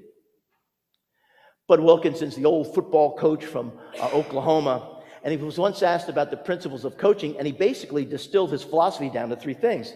Bud 1.67 1.79
Wilkinson's 1.79 2.35
the 2.35 2.45
old 2.45 2.73
football 2.75 3.15
coach 3.15 3.45
from 3.45 3.71
uh, 3.99 4.09
Oklahoma, 4.13 5.00
and 5.23 5.31
he 5.31 5.37
was 5.43 5.57
once 5.57 5.83
asked 5.83 6.09
about 6.09 6.31
the 6.31 6.37
principles 6.37 6.83
of 6.83 6.97
coaching, 6.97 7.37
and 7.37 7.45
he 7.45 7.53
basically 7.53 8.05
distilled 8.05 8.51
his 8.51 8.63
philosophy 8.63 9.09
down 9.09 9.29
to 9.29 9.35
three 9.35 9.53
things. 9.53 9.93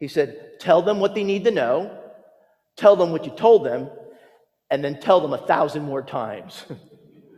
He 0.00 0.08
said, 0.08 0.58
Tell 0.58 0.82
them 0.82 1.00
what 1.00 1.14
they 1.14 1.24
need 1.24 1.44
to 1.44 1.50
know, 1.50 1.98
tell 2.76 2.96
them 2.96 3.12
what 3.12 3.24
you 3.24 3.30
told 3.32 3.64
them, 3.64 3.88
and 4.70 4.82
then 4.84 4.98
tell 4.98 5.20
them 5.20 5.32
a 5.32 5.46
thousand 5.46 5.84
more 5.84 6.02
times. 6.02 6.64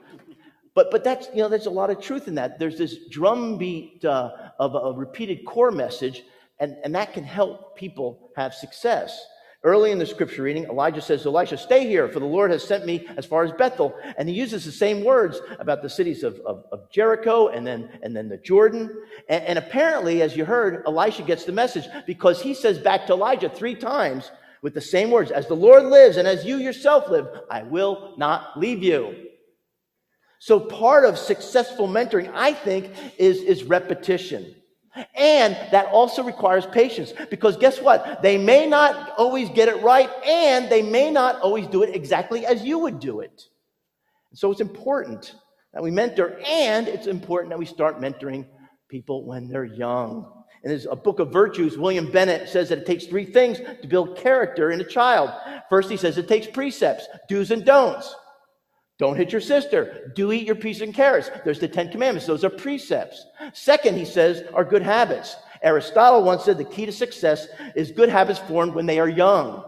but, 0.75 0.91
but 0.91 1.05
that's, 1.05 1.29
you 1.35 1.43
know, 1.43 1.49
there's 1.49 1.67
a 1.67 1.71
lot 1.71 1.91
of 1.91 2.01
truth 2.01 2.29
in 2.29 2.37
that. 2.37 2.59
There's 2.59 2.79
this 2.79 2.97
drumbeat 3.11 4.05
uh, 4.05 4.31
of 4.59 4.75
a, 4.75 4.97
repeated 4.97 5.45
core 5.45 5.71
message, 5.71 6.25
and, 6.59 6.77
and 6.85 6.95
that 6.95 7.13
can 7.13 7.25
help 7.25 7.77
people 7.77 8.31
have 8.37 8.55
success. 8.55 9.21
Early 9.63 9.91
in 9.91 9.99
the 9.99 10.07
scripture 10.07 10.43
reading, 10.43 10.65
Elijah 10.65 11.01
says 11.01 11.23
to 11.23 11.29
Elisha, 11.29 11.57
Stay 11.57 11.87
here, 11.87 12.09
for 12.09 12.21
the 12.21 12.27
Lord 12.27 12.51
has 12.51 12.63
sent 12.63 12.87
me 12.87 13.07
as 13.17 13.27
far 13.27 13.43
as 13.43 13.53
Bethel. 13.53 13.95
And 14.17 14.29
he 14.29 14.35
uses 14.35 14.65
the 14.65 14.73
same 14.73 15.03
words 15.03 15.41
about 15.59 15.83
the 15.83 15.91
cities 15.91 16.23
of, 16.23 16.39
of, 16.41 16.65
of 16.71 16.91
Jericho 16.91 17.49
and 17.49 17.67
then, 17.67 17.89
and 18.03 18.15
then 18.15 18.29
the 18.29 18.37
Jordan. 18.37 18.95
And, 19.29 19.45
and 19.45 19.59
apparently, 19.59 20.23
as 20.23 20.37
you 20.37 20.45
heard, 20.45 20.85
Elisha 20.87 21.23
gets 21.23 21.45
the 21.45 21.53
message 21.53 21.87
because 22.07 22.41
he 22.41 22.55
says 22.55 22.79
back 22.79 23.07
to 23.07 23.15
Elijah 23.15 23.49
three 23.49 23.75
times 23.75 24.31
with 24.63 24.75
the 24.75 24.81
same 24.81 25.11
words 25.11 25.31
As 25.31 25.47
the 25.47 25.55
Lord 25.55 25.85
lives 25.85 26.17
and 26.17 26.29
as 26.29 26.45
you 26.45 26.57
yourself 26.59 27.09
live, 27.09 27.27
I 27.51 27.63
will 27.63 28.15
not 28.19 28.59
leave 28.59 28.83
you. 28.83 29.27
So, 30.39 30.61
part 30.61 31.05
of 31.05 31.19
successful 31.19 31.89
mentoring, 31.89 32.31
I 32.35 32.53
think, 32.53 32.91
is, 33.19 33.39
is 33.39 33.65
repetition. 33.65 34.55
And 35.15 35.55
that 35.73 35.87
also 35.87 36.23
requires 36.23 36.67
patience 36.67 37.13
because 37.31 37.57
guess 37.57 37.81
what? 37.81 38.23
They 38.23 38.39
may 38.39 38.67
not 38.67 39.15
always 39.19 39.49
get 39.51 39.69
it 39.69 39.83
right 39.83 40.11
and 40.25 40.71
they 40.71 40.83
may 40.83 41.11
not 41.11 41.41
always 41.41 41.67
do 41.67 41.83
it 41.83 41.95
exactly 41.95 42.47
as 42.47 42.63
you 42.63 42.79
would 42.79 43.01
do 43.01 43.21
it. 43.21 43.43
So 44.35 44.51
it's 44.51 44.61
important 44.61 45.35
that 45.73 45.83
we 45.83 45.91
mentor 45.91 46.41
and 46.47 46.89
it's 46.89 47.07
important 47.07 47.51
that 47.51 47.59
we 47.59 47.67
start 47.67 48.01
mentoring 48.01 48.47
people 48.89 49.25
when 49.27 49.49
they're 49.49 49.65
young. 49.65 50.33
In 50.65 50.71
his 50.71 50.87
a 50.87 50.97
book 50.97 51.21
of 51.21 51.33
virtues, 51.33 51.79
William 51.79 52.11
Bennett 52.11 52.49
says 52.49 52.71
that 52.71 52.79
it 52.79 52.87
takes 52.87 53.07
three 53.07 53.25
things 53.25 53.59
to 53.59 53.87
build 53.87 54.17
character 54.17 54.71
in 54.71 54.81
a 54.81 54.85
child. 54.85 55.31
First, 55.71 55.91
he 55.91 55.97
says 55.97 56.19
it 56.19 56.29
takes 56.29 56.47
precepts, 56.47 57.07
do's 57.29 57.51
and 57.51 57.65
don'ts. 57.65 58.15
Don't 58.99 59.17
hit 59.17 59.31
your 59.31 59.43
sister. 59.43 60.11
Do 60.15 60.33
eat 60.33 60.47
your 60.47 60.57
peas 60.57 60.81
and 60.81 60.95
carrots. 60.95 61.31
There's 61.45 61.59
the 61.59 61.69
Ten 61.69 61.91
Commandments. 61.91 62.27
Those 62.27 62.45
are 62.45 62.51
precepts. 62.51 63.27
Second, 63.53 63.97
he 63.97 64.07
says, 64.07 64.43
are 64.55 64.65
good 64.65 64.83
habits. 64.83 65.37
Aristotle 65.63 66.23
once 66.23 66.45
said 66.45 66.57
the 66.57 66.65
key 66.65 66.87
to 66.87 66.93
success 66.93 67.47
is 67.75 67.91
good 67.91 68.09
habits 68.09 68.39
formed 68.39 68.75
when 68.75 68.87
they 68.87 68.99
are 68.99 69.09
young. 69.09 69.65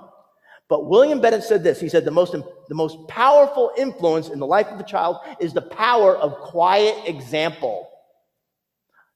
But 0.69 0.87
William 0.87 1.21
Bennett 1.21 1.45
said 1.45 1.63
this. 1.63 1.81
He 1.81 1.89
said 1.89 2.05
the 2.05 2.11
most, 2.11 2.33
the 2.33 2.75
most 2.75 2.97
powerful 3.09 3.73
influence 3.77 4.29
in 4.29 4.39
the 4.39 4.47
life 4.47 4.69
of 4.69 4.81
a 4.81 4.85
child 4.85 5.19
is 5.41 5.53
the 5.53 5.63
power 5.63 6.17
of 6.17 6.39
quiet 6.39 6.97
example. 7.07 7.89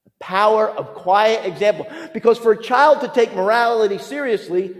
The 0.04 0.12
power 0.20 0.68
of 0.68 0.94
quiet 0.94 1.46
example. 1.46 1.86
Because 2.12 2.38
for 2.38 2.52
a 2.52 2.62
child 2.62 3.00
to 3.00 3.08
take 3.08 3.34
morality 3.34 3.98
seriously, 3.98 4.74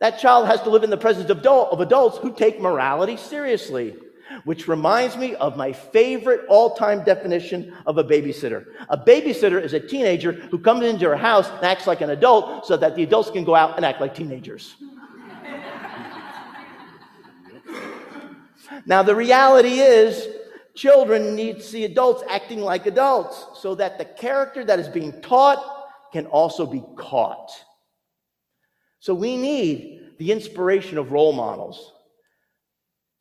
that 0.00 0.18
child 0.18 0.46
has 0.46 0.62
to 0.62 0.70
live 0.70 0.82
in 0.82 0.90
the 0.90 0.96
presence 0.96 1.30
of, 1.30 1.38
adult, 1.38 1.70
of 1.70 1.80
adults 1.80 2.18
who 2.18 2.32
take 2.32 2.60
morality 2.60 3.16
seriously 3.16 3.96
which 4.44 4.66
reminds 4.68 5.16
me 5.16 5.34
of 5.36 5.56
my 5.56 5.72
favorite 5.72 6.42
all 6.48 6.74
time 6.74 7.04
definition 7.04 7.72
of 7.86 7.98
a 7.98 8.04
babysitter. 8.04 8.66
A 8.88 8.98
babysitter 8.98 9.62
is 9.62 9.72
a 9.72 9.80
teenager 9.80 10.32
who 10.32 10.58
comes 10.58 10.84
into 10.84 11.02
your 11.02 11.16
house 11.16 11.48
and 11.48 11.64
acts 11.64 11.86
like 11.86 12.00
an 12.00 12.10
adult 12.10 12.66
so 12.66 12.76
that 12.76 12.96
the 12.96 13.02
adults 13.02 13.30
can 13.30 13.44
go 13.44 13.54
out 13.54 13.76
and 13.76 13.84
act 13.84 14.00
like 14.00 14.14
teenagers. 14.14 14.74
now, 18.86 19.02
the 19.02 19.14
reality 19.14 19.78
is, 19.80 20.28
children 20.74 21.34
need 21.36 21.56
to 21.56 21.62
see 21.62 21.84
adults 21.84 22.22
acting 22.28 22.60
like 22.60 22.86
adults 22.86 23.46
so 23.60 23.74
that 23.76 23.98
the 23.98 24.04
character 24.04 24.64
that 24.64 24.78
is 24.78 24.88
being 24.88 25.20
taught 25.22 25.84
can 26.12 26.26
also 26.26 26.66
be 26.66 26.82
caught. 26.96 27.50
So 29.00 29.14
we 29.14 29.36
need 29.36 30.00
the 30.18 30.32
inspiration 30.32 30.98
of 30.98 31.12
role 31.12 31.32
models. 31.32 31.92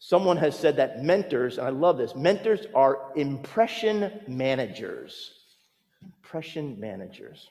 Someone 0.06 0.36
has 0.36 0.60
said 0.60 0.76
that 0.76 1.02
mentors, 1.02 1.58
and 1.58 1.66
I 1.66 1.70
love 1.70 1.98
this, 1.98 2.14
mentors 2.14 2.66
are 2.76 3.14
impression 3.16 4.12
managers. 4.28 5.32
Impression 6.04 6.78
managers. 6.78 7.50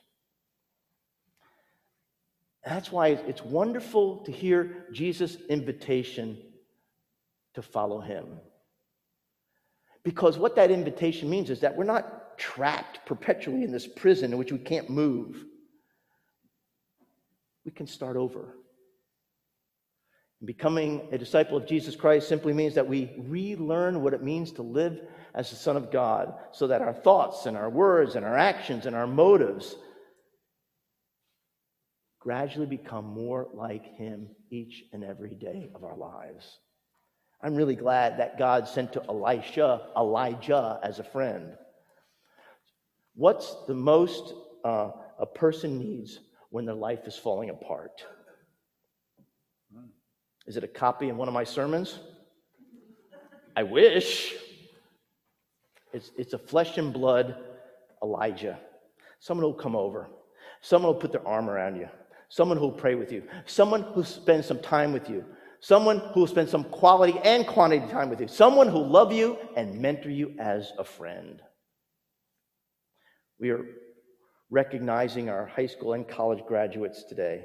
That's 2.63 2.93
why 2.93 3.09
it's 3.09 3.43
wonderful 3.43 4.19
to 4.25 4.33
hear 4.33 4.85
Jesus' 4.93 5.39
invitation 5.49 6.37
to 7.55 7.63
follow 7.63 8.01
him. 8.03 8.39
Because 10.03 10.37
what 10.37 10.55
that 10.57 10.71
invitation 10.71 11.31
means 11.31 11.49
is 11.49 11.61
that 11.61 11.75
we're 11.75 11.85
not 11.85 12.37
trapped 12.37 13.07
perpetually 13.07 13.65
in 13.65 13.73
this 13.73 13.87
prison 13.87 14.31
in 14.31 14.39
which 14.39 14.53
we 14.53 14.59
can't 14.59 14.91
move. 14.91 15.43
We 17.65 17.73
can 17.73 17.87
start 17.87 18.19
over. 18.19 18.57
Becoming 20.45 21.09
a 21.13 21.19
disciple 21.19 21.57
of 21.57 21.69
Jesus 21.69 21.95
Christ 21.95 22.29
simply 22.29 22.53
means 22.53 22.75
that 22.75 22.89
we 22.89 23.13
relearn 23.17 24.03
what 24.03 24.13
it 24.13 24.25
means 24.25 24.51
to 24.53 24.63
live 24.63 25.01
as 25.35 25.51
the 25.51 25.57
son 25.57 25.77
of 25.77 25.93
God 25.93 26.35
so 26.51 26.67
that 26.67 26.83
our 26.83 26.93
thoughts 26.93 27.47
and 27.47 27.57
our 27.57 27.71
words 27.71 28.17
and 28.17 28.25
our 28.25 28.37
actions 28.37 28.87
and 28.87 28.97
our 28.97 29.07
motives 29.07 29.77
gradually 32.19 32.67
become 32.67 33.05
more 33.05 33.49
like 33.55 33.97
Him 33.97 34.29
each 34.51 34.83
and 34.93 35.05
every 35.05 35.35
day 35.35 35.71
of 35.75 35.85
our 35.85 35.97
lives. 35.97 36.59
I'm 37.41 37.55
really 37.55 37.77
glad 37.77 38.19
that 38.19 38.39
God 38.39 38.69
sent 38.69 38.93
to 38.93 39.03
Elisha 39.09 39.89
Elijah 39.97 40.81
as 40.83 40.99
a 40.99 41.05
friend. 41.05 41.53
What's 43.15 43.55
the 43.67 43.75
most 43.75 44.35
uh, 44.65 44.91
a 45.19 45.27
person 45.27 45.79
needs 45.79 46.19
when 46.51 46.65
their 46.65 46.75
life 46.75 47.07
is 47.07 47.17
falling 47.17 47.51
apart? 47.51 48.05
Is 50.47 50.57
it 50.57 50.65
a 50.65 50.69
copy 50.69 51.09
in 51.09 51.17
one 51.17 51.29
of 51.29 51.35
my 51.35 51.45
sermons? 51.45 51.99
I 53.57 53.63
wish. 53.63 54.35
It's, 55.93 56.11
it's 56.17 56.33
a 56.33 56.39
flesh 56.39 56.79
and 56.79 56.93
blood 56.93 57.37
Elijah. 58.03 58.59
Someone 59.21 59.45
who'll 59.45 59.55
come 59.55 59.77
over. 59.77 60.09
Someone 60.61 60.93
who'll 60.93 61.01
put 61.01 61.13
their 61.13 61.27
arm 61.27 61.49
around 61.49 61.77
you. 61.77 61.89
Someone 62.29 62.57
who'll 62.57 62.73
pray 62.73 62.95
with 62.95 63.13
you. 63.13 63.23
Someone 63.47 63.83
who'll 63.83 64.05
spend 64.05 64.45
some 64.45 64.59
time 64.61 64.93
with 64.93 65.09
you. 65.09 65.25
Someone 65.61 65.99
who'll 66.13 66.27
spend 66.27 66.49
some 66.49 66.65
quality 66.65 67.19
and 67.23 67.47
quantity 67.47 67.87
time 67.89 68.11
with 68.11 68.21
you. 68.21 68.27
Someone 68.27 68.69
who'll 68.69 68.89
love 68.89 69.13
you 69.13 69.39
and 69.57 69.81
mentor 69.81 70.11
you 70.11 70.35
as 70.41 70.73
a 70.79 70.83
friend. 70.83 71.41
We 73.39 73.51
are 73.51 73.65
recognizing 74.51 75.29
our 75.29 75.47
high 75.47 75.67
school 75.67 75.93
and 75.93 76.07
college 76.07 76.45
graduates 76.47 77.05
today. 77.05 77.45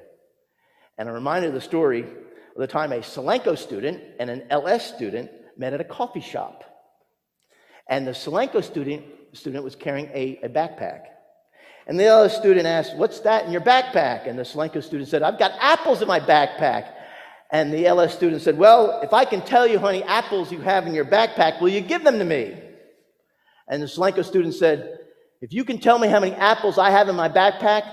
And 0.97 1.07
I'm 1.07 1.15
reminded 1.15 1.49
of 1.49 1.53
the 1.53 1.61
story 1.61 2.05
the 2.57 2.67
time 2.67 2.91
a 2.91 2.97
Solanco 2.97 3.57
student 3.57 4.01
and 4.19 4.29
an 4.29 4.43
LS 4.49 4.93
student 4.93 5.29
met 5.57 5.73
at 5.73 5.81
a 5.81 5.83
coffee 5.83 6.21
shop. 6.21 6.63
And 7.89 8.05
the 8.05 8.11
Solanco 8.11 8.63
student, 8.63 9.05
student 9.33 9.63
was 9.63 9.75
carrying 9.75 10.07
a, 10.07 10.39
a 10.43 10.49
backpack. 10.49 11.01
And 11.87 11.97
the 11.99 12.05
LS 12.05 12.35
student 12.35 12.67
asked, 12.67 12.97
What's 12.97 13.21
that 13.21 13.45
in 13.45 13.51
your 13.51 13.61
backpack? 13.61 14.27
And 14.27 14.37
the 14.37 14.43
Solanco 14.43 14.83
student 14.83 15.07
said, 15.07 15.23
I've 15.23 15.39
got 15.39 15.51
apples 15.59 16.01
in 16.01 16.07
my 16.07 16.19
backpack. 16.19 16.91
And 17.49 17.71
the 17.71 17.85
LS 17.85 18.13
student 18.13 18.41
said, 18.41 18.57
Well, 18.57 18.99
if 19.03 19.13
I 19.13 19.23
can 19.23 19.41
tell 19.41 19.65
you 19.65 19.79
how 19.79 19.85
many 19.85 20.03
apples 20.03 20.51
you 20.51 20.59
have 20.59 20.85
in 20.85 20.93
your 20.93 21.05
backpack, 21.05 21.61
will 21.61 21.69
you 21.69 21.81
give 21.81 22.03
them 22.03 22.19
to 22.19 22.25
me? 22.25 22.59
And 23.69 23.81
the 23.81 23.87
Solanco 23.87 24.25
student 24.25 24.53
said, 24.55 24.99
If 25.41 25.53
you 25.53 25.63
can 25.63 25.79
tell 25.79 25.97
me 25.97 26.09
how 26.09 26.19
many 26.19 26.33
apples 26.33 26.77
I 26.77 26.89
have 26.89 27.07
in 27.07 27.15
my 27.15 27.29
backpack, 27.29 27.83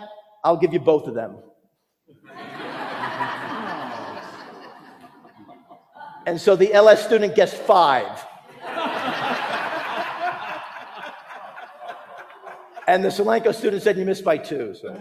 I'll 0.42 0.56
give 0.56 0.72
you 0.72 0.80
both 0.80 1.06
of 1.06 1.14
them. 1.14 1.36
And 6.26 6.40
so 6.40 6.56
the 6.56 6.72
LS 6.72 7.04
student 7.04 7.34
gets 7.34 7.52
five. 7.52 8.24
and 12.86 13.04
the 13.04 13.08
Solanco 13.08 13.54
student 13.54 13.82
said, 13.82 13.98
You 13.98 14.04
missed 14.04 14.24
by 14.24 14.38
two. 14.38 14.74
So. 14.74 14.96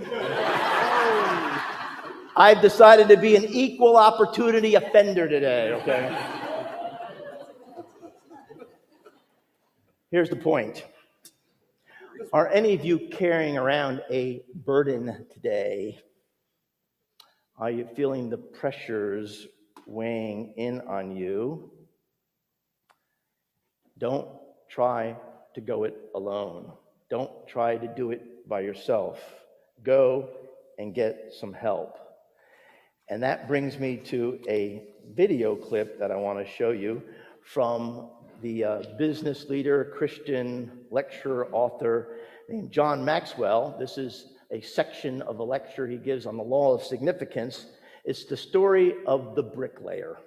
I've 2.36 2.62
decided 2.62 3.08
to 3.10 3.18
be 3.18 3.36
an 3.36 3.46
equal 3.46 3.96
opportunity 3.96 4.74
offender 4.76 5.30
today, 5.30 5.72
okay? 5.74 6.18
Here's 10.10 10.30
the 10.30 10.36
point 10.36 10.84
Are 12.34 12.50
any 12.50 12.74
of 12.74 12.84
you 12.84 13.08
carrying 13.12 13.58
around 13.58 14.02
a 14.10 14.42
burden 14.66 15.26
today? 15.32 16.00
Are 17.58 17.70
you 17.70 17.88
feeling 17.96 18.30
the 18.30 18.38
pressures 18.38 19.48
weighing 19.88 20.54
in 20.58 20.82
on 20.82 21.16
you, 21.16 21.72
don't 23.98 24.28
try 24.70 25.16
to 25.56 25.62
go 25.62 25.84
it 25.84 25.96
alone. 26.16 26.72
Don't 27.10 27.32
try 27.48 27.78
to 27.78 27.88
do 27.88 28.12
it 28.12 28.48
by 28.48 28.62
yourself. 28.62 29.20
Go 29.84 30.30
and 30.80 30.94
get 30.94 31.34
some 31.40 31.54
help. 31.54 31.98
And 33.10 33.22
that 33.24 33.48
brings 33.48 33.78
me 33.78 33.98
to 34.06 34.40
a 34.48 34.84
video 35.14 35.56
clip 35.56 36.00
that 36.00 36.12
I 36.12 36.16
want 36.16 36.40
to 36.40 36.52
show 36.52 36.72
you 36.72 37.04
from 37.44 38.10
the 38.42 38.64
uh, 38.64 38.84
business 38.98 39.50
leader, 39.50 39.94
Christian 39.96 40.72
lecturer, 40.90 41.48
author 41.52 42.18
named 42.50 42.72
John 42.72 43.06
Maxwell. 43.06 43.76
This 43.80 43.98
is 43.98 44.34
a 44.52 44.62
section 44.62 45.22
of 45.24 45.40
a 45.40 45.44
lecture 45.44 45.88
he 45.88 45.98
gives 45.98 46.26
on 46.26 46.38
the 46.38 46.44
law 46.44 46.74
of 46.74 46.84
significance. 46.84 47.68
It's 48.06 48.26
the 48.26 48.38
story 48.38 48.94
of 49.06 49.36
the 49.36 49.44
bricklayer. 49.44 50.18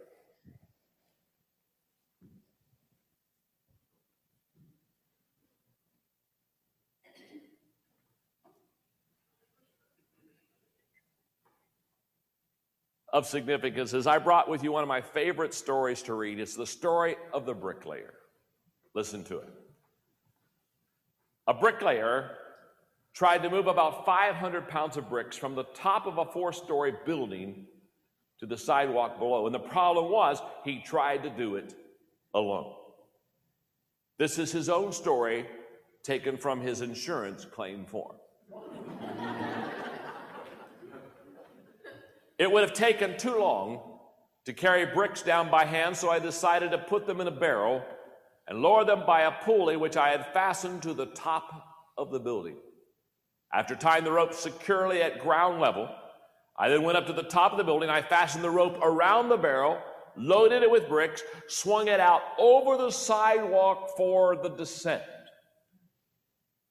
of 13.16 13.26
significance 13.26 13.94
is 13.94 14.06
I 14.06 14.18
brought 14.18 14.46
with 14.46 14.62
you 14.62 14.72
one 14.72 14.82
of 14.82 14.88
my 14.88 15.00
favorite 15.00 15.54
stories 15.54 16.02
to 16.02 16.12
read. 16.12 16.38
It's 16.38 16.54
the 16.54 16.66
story 16.66 17.16
of 17.32 17.46
the 17.46 17.54
bricklayer. 17.54 18.12
Listen 18.94 19.24
to 19.24 19.38
it. 19.38 19.48
A 21.46 21.54
bricklayer 21.54 22.36
tried 23.16 23.42
to 23.42 23.48
move 23.48 23.66
about 23.66 24.04
500 24.04 24.68
pounds 24.68 24.98
of 24.98 25.08
bricks 25.08 25.38
from 25.38 25.54
the 25.54 25.64
top 25.74 26.06
of 26.06 26.18
a 26.18 26.26
four 26.26 26.52
story 26.52 26.92
building 27.06 27.64
to 28.38 28.44
the 28.44 28.58
sidewalk 28.58 29.18
below. 29.18 29.46
And 29.46 29.54
the 29.54 29.58
problem 29.58 30.12
was, 30.12 30.38
he 30.64 30.80
tried 30.80 31.22
to 31.22 31.30
do 31.30 31.56
it 31.56 31.74
alone. 32.34 32.74
This 34.18 34.38
is 34.38 34.52
his 34.52 34.68
own 34.68 34.92
story 34.92 35.46
taken 36.02 36.36
from 36.36 36.60
his 36.60 36.82
insurance 36.82 37.44
claim 37.44 37.86
form. 37.86 38.16
It 42.38 42.52
would 42.52 42.62
have 42.64 42.74
taken 42.74 43.16
too 43.16 43.38
long 43.38 43.80
to 44.44 44.52
carry 44.52 44.84
bricks 44.84 45.22
down 45.22 45.50
by 45.50 45.64
hand, 45.64 45.96
so 45.96 46.10
I 46.10 46.18
decided 46.18 46.70
to 46.72 46.76
put 46.76 47.06
them 47.06 47.22
in 47.22 47.28
a 47.28 47.30
barrel 47.30 47.82
and 48.46 48.60
lower 48.60 48.84
them 48.84 49.04
by 49.06 49.22
a 49.22 49.32
pulley 49.32 49.78
which 49.78 49.96
I 49.96 50.10
had 50.10 50.34
fastened 50.34 50.82
to 50.82 50.92
the 50.92 51.06
top 51.06 51.64
of 51.96 52.10
the 52.10 52.20
building. 52.20 52.56
After 53.56 53.74
tying 53.74 54.04
the 54.04 54.12
rope 54.12 54.34
securely 54.34 55.00
at 55.00 55.18
ground 55.18 55.60
level, 55.60 55.88
I 56.58 56.68
then 56.68 56.82
went 56.82 56.98
up 56.98 57.06
to 57.06 57.14
the 57.14 57.22
top 57.22 57.52
of 57.52 57.58
the 57.58 57.64
building. 57.64 57.88
I 57.88 58.02
fastened 58.02 58.44
the 58.44 58.50
rope 58.50 58.78
around 58.82 59.30
the 59.30 59.36
barrel, 59.38 59.78
loaded 60.14 60.62
it 60.62 60.70
with 60.70 60.88
bricks, 60.88 61.22
swung 61.48 61.88
it 61.88 61.98
out 61.98 62.20
over 62.38 62.76
the 62.76 62.90
sidewalk 62.90 63.96
for 63.96 64.36
the 64.36 64.50
descent. 64.50 65.02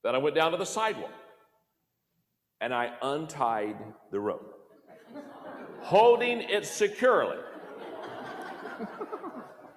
Then 0.03 0.13
I 0.13 0.19
went 0.19 0.35
down 0.35 0.51
to 0.51 0.57
the 0.57 0.65
sidewalk 0.65 1.11
and 2.61 2.73
I 2.73 2.91
untied 3.01 3.77
the 4.11 4.19
rope 4.19 4.55
holding 5.85 6.41
it 6.41 6.65
securely 6.65 7.37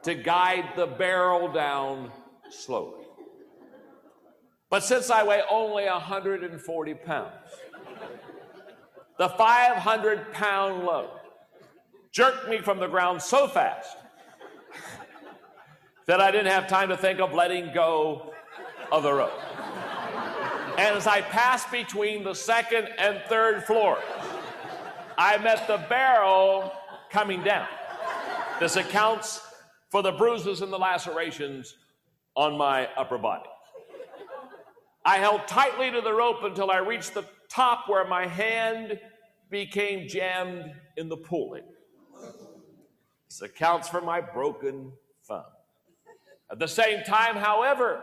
to 0.02 0.14
guide 0.14 0.64
the 0.74 0.86
barrel 0.86 1.52
down 1.52 2.10
slowly. 2.50 3.04
But 4.70 4.84
since 4.84 5.10
I 5.10 5.22
weigh 5.22 5.42
only 5.50 5.84
140 5.87 6.94
pounds, 6.94 7.32
the 9.18 9.28
500 9.28 10.32
pound 10.32 10.84
load 10.84 11.10
jerked 12.12 12.48
me 12.48 12.58
from 12.58 12.78
the 12.78 12.87
ground 12.87 13.22
so 13.22 13.48
fast 13.48 13.96
that 16.06 16.20
I 16.20 16.30
didn't 16.30 16.52
have 16.52 16.68
time 16.68 16.88
to 16.90 16.96
think 16.96 17.20
of 17.20 17.32
letting 17.34 17.72
go 17.72 18.32
of 18.92 19.02
the 19.02 19.12
rope. 19.12 19.32
And 20.78 20.96
as 20.96 21.06
I 21.06 21.22
passed 21.22 21.70
between 21.70 22.22
the 22.22 22.34
second 22.34 22.88
and 22.98 23.20
third 23.28 23.64
floors, 23.64 24.02
I 25.16 25.37
met 25.38 25.66
the 25.66 25.84
barrel 25.88 26.72
coming 27.10 27.42
down. 27.42 27.66
This 28.60 28.76
accounts 28.76 29.40
for 29.90 30.02
the 30.02 30.12
bruises 30.12 30.62
and 30.62 30.72
the 30.72 30.78
lacerations 30.78 31.76
on 32.36 32.56
my 32.56 32.86
upper 32.97 33.19
body. 33.19 33.49
I 35.08 35.16
held 35.16 35.49
tightly 35.49 35.90
to 35.90 36.02
the 36.02 36.12
rope 36.12 36.42
until 36.42 36.71
I 36.71 36.80
reached 36.80 37.14
the 37.14 37.25
top 37.49 37.88
where 37.88 38.06
my 38.06 38.26
hand 38.26 39.00
became 39.49 40.06
jammed 40.06 40.75
in 40.99 41.08
the 41.08 41.16
pulley. 41.16 41.62
This 43.26 43.40
accounts 43.40 43.88
for 43.88 44.02
my 44.02 44.21
broken 44.21 44.92
thumb. 45.26 45.44
At 46.52 46.58
the 46.58 46.68
same 46.68 47.04
time, 47.04 47.36
however, 47.36 48.02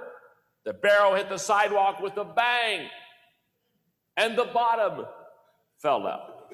the 0.64 0.74
barrel 0.74 1.14
hit 1.14 1.30
the 1.30 1.38
sidewalk 1.38 2.00
with 2.02 2.18
a 2.18 2.26
bang 2.26 2.90
and 4.18 4.36
the 4.36 4.46
bottom 4.46 5.06
fell 5.78 6.08
out. 6.08 6.52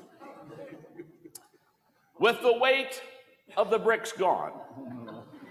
With 2.20 2.42
the 2.42 2.58
weight 2.58 3.02
of 3.56 3.70
the 3.70 3.80
bricks 3.80 4.12
gone, 4.12 4.52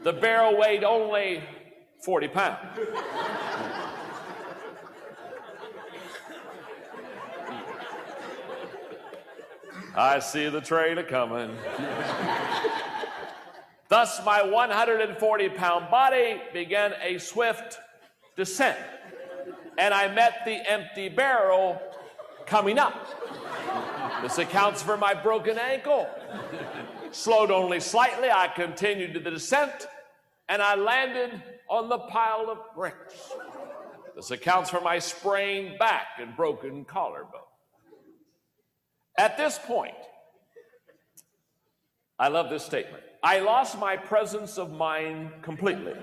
the 0.02 0.12
barrel 0.12 0.58
weighed 0.58 0.84
only 0.84 1.42
40 2.04 2.28
pounds. 2.28 2.78
I 10.00 10.18
see 10.18 10.48
the 10.48 10.62
train 10.62 10.96
a 10.96 11.04
coming. 11.04 11.54
Thus, 13.88 14.24
my 14.24 14.42
140 14.42 15.48
pound 15.50 15.90
body 15.90 16.40
began 16.54 16.94
a 17.02 17.18
swift 17.18 17.78
descent, 18.34 18.78
and 19.76 19.92
I 19.92 20.08
met 20.08 20.40
the 20.46 20.54
empty 20.70 21.10
barrel 21.10 21.78
coming 22.46 22.78
up. 22.78 22.94
This 24.22 24.38
accounts 24.38 24.82
for 24.82 24.96
my 24.96 25.12
broken 25.12 25.58
ankle. 25.58 26.08
Slowed 27.10 27.50
only 27.50 27.78
slightly, 27.78 28.30
I 28.30 28.48
continued 28.48 29.22
the 29.22 29.30
descent 29.30 29.86
and 30.48 30.62
I 30.62 30.76
landed 30.76 31.42
on 31.68 31.90
the 31.90 31.98
pile 31.98 32.48
of 32.48 32.58
bricks. 32.74 33.34
This 34.16 34.30
accounts 34.30 34.70
for 34.70 34.80
my 34.80 34.98
sprained 34.98 35.78
back 35.78 36.06
and 36.18 36.34
broken 36.34 36.86
collarbone. 36.86 37.49
At 39.18 39.36
this 39.36 39.58
point, 39.58 39.94
I 42.18 42.28
love 42.28 42.50
this 42.50 42.64
statement. 42.64 43.02
I 43.22 43.40
lost 43.40 43.78
my 43.78 43.96
presence 43.96 44.58
of 44.58 44.72
mind 44.72 45.30
completely. 45.42 45.94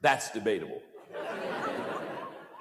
That's 0.00 0.32
debatable. 0.32 0.82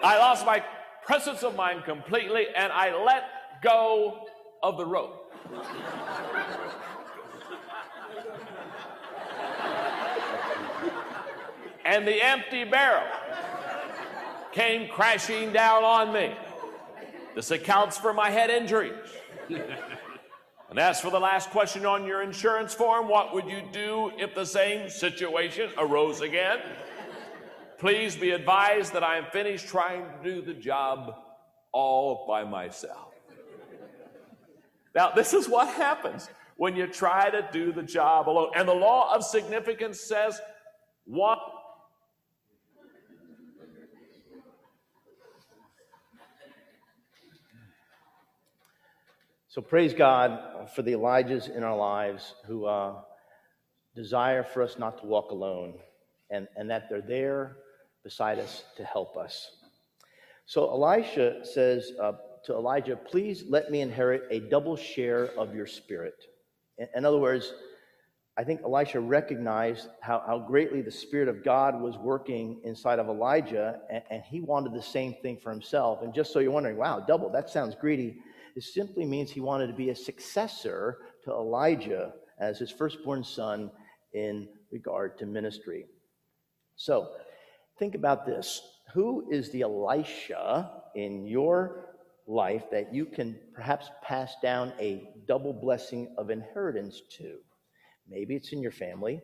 I 0.03 0.17
lost 0.17 0.45
my 0.45 0.63
presence 1.03 1.43
of 1.43 1.55
mind 1.55 1.83
completely 1.85 2.45
and 2.55 2.71
I 2.71 3.03
let 3.03 3.23
go 3.63 4.25
of 4.61 4.77
the 4.77 4.85
rope. 4.85 5.33
And 11.91 12.07
the 12.07 12.23
empty 12.23 12.63
barrel 12.63 13.05
came 14.53 14.87
crashing 14.87 15.51
down 15.51 15.83
on 15.83 16.13
me. 16.13 16.33
This 17.35 17.51
accounts 17.51 17.97
for 17.97 18.13
my 18.13 18.29
head 18.29 18.49
injuries. 18.49 19.09
and 19.49 20.79
as 20.79 21.01
for 21.01 21.11
the 21.11 21.19
last 21.19 21.49
question 21.49 21.85
on 21.85 22.05
your 22.05 22.21
insurance 22.21 22.73
form, 22.73 23.09
what 23.09 23.33
would 23.33 23.45
you 23.45 23.61
do 23.73 24.09
if 24.17 24.33
the 24.33 24.45
same 24.45 24.89
situation 24.89 25.69
arose 25.77 26.21
again? 26.21 26.59
Please 27.77 28.15
be 28.15 28.31
advised 28.31 28.93
that 28.93 29.03
I 29.03 29.17
am 29.17 29.25
finished 29.33 29.67
trying 29.67 30.05
to 30.05 30.23
do 30.23 30.41
the 30.41 30.53
job 30.53 31.13
all 31.73 32.25
by 32.25 32.45
myself. 32.45 33.09
Now, 34.95 35.11
this 35.11 35.33
is 35.33 35.49
what 35.49 35.67
happens 35.67 36.29
when 36.55 36.73
you 36.73 36.87
try 36.87 37.29
to 37.29 37.49
do 37.51 37.73
the 37.73 37.83
job 37.83 38.29
alone. 38.29 38.51
And 38.55 38.65
the 38.65 38.73
law 38.73 39.13
of 39.13 39.25
significance 39.25 39.99
says 39.99 40.39
one. 41.03 41.37
So 49.51 49.61
praise 49.61 49.93
God 49.93 50.69
for 50.73 50.81
the 50.81 50.93
Elijahs 50.93 51.53
in 51.53 51.61
our 51.61 51.75
lives 51.75 52.35
who 52.47 52.67
uh, 52.67 53.01
desire 53.93 54.45
for 54.45 54.63
us 54.63 54.79
not 54.79 55.01
to 55.01 55.05
walk 55.05 55.31
alone 55.31 55.73
and, 56.29 56.47
and 56.55 56.69
that 56.69 56.87
they're 56.89 57.01
there 57.01 57.57
beside 58.01 58.39
us 58.39 58.63
to 58.77 58.85
help 58.85 59.17
us. 59.17 59.51
So 60.45 60.69
Elisha 60.71 61.45
says 61.45 61.91
uh, 62.01 62.13
to 62.45 62.53
Elijah, 62.53 62.95
Please 62.95 63.43
let 63.49 63.69
me 63.69 63.81
inherit 63.81 64.23
a 64.31 64.39
double 64.39 64.77
share 64.77 65.31
of 65.37 65.53
your 65.53 65.67
spirit. 65.67 66.15
In, 66.77 66.87
in 66.95 67.03
other 67.03 67.19
words, 67.19 67.51
I 68.37 68.45
think 68.45 68.61
Elisha 68.63 69.01
recognized 69.01 69.89
how, 69.99 70.23
how 70.25 70.39
greatly 70.39 70.81
the 70.81 70.91
Spirit 70.91 71.27
of 71.27 71.43
God 71.43 71.81
was 71.81 71.97
working 71.97 72.61
inside 72.63 72.99
of 72.99 73.09
Elijah, 73.09 73.81
and, 73.89 74.01
and 74.09 74.23
he 74.23 74.39
wanted 74.39 74.73
the 74.73 74.81
same 74.81 75.13
thing 75.21 75.37
for 75.43 75.51
himself. 75.51 76.03
And 76.03 76.13
just 76.13 76.31
so 76.31 76.39
you're 76.39 76.51
wondering, 76.51 76.77
wow, 76.77 77.01
double, 77.01 77.29
that 77.31 77.49
sounds 77.49 77.75
greedy. 77.75 78.15
It 78.55 78.63
simply 78.63 79.05
means 79.05 79.31
he 79.31 79.39
wanted 79.39 79.67
to 79.67 79.73
be 79.73 79.89
a 79.89 79.95
successor 79.95 80.97
to 81.23 81.31
Elijah 81.31 82.13
as 82.39 82.59
his 82.59 82.71
firstborn 82.71 83.23
son 83.23 83.71
in 84.13 84.47
regard 84.71 85.17
to 85.19 85.25
ministry. 85.25 85.85
So 86.75 87.09
think 87.79 87.95
about 87.95 88.25
this. 88.25 88.61
Who 88.93 89.29
is 89.31 89.51
the 89.51 89.61
Elisha 89.61 90.71
in 90.95 91.25
your 91.25 91.95
life 92.27 92.63
that 92.71 92.93
you 92.93 93.05
can 93.05 93.39
perhaps 93.53 93.89
pass 94.03 94.35
down 94.41 94.73
a 94.79 95.09
double 95.27 95.53
blessing 95.53 96.13
of 96.17 96.29
inheritance 96.29 97.01
to? 97.17 97.37
Maybe 98.09 98.35
it's 98.35 98.51
in 98.51 98.61
your 98.61 98.71
family. 98.71 99.21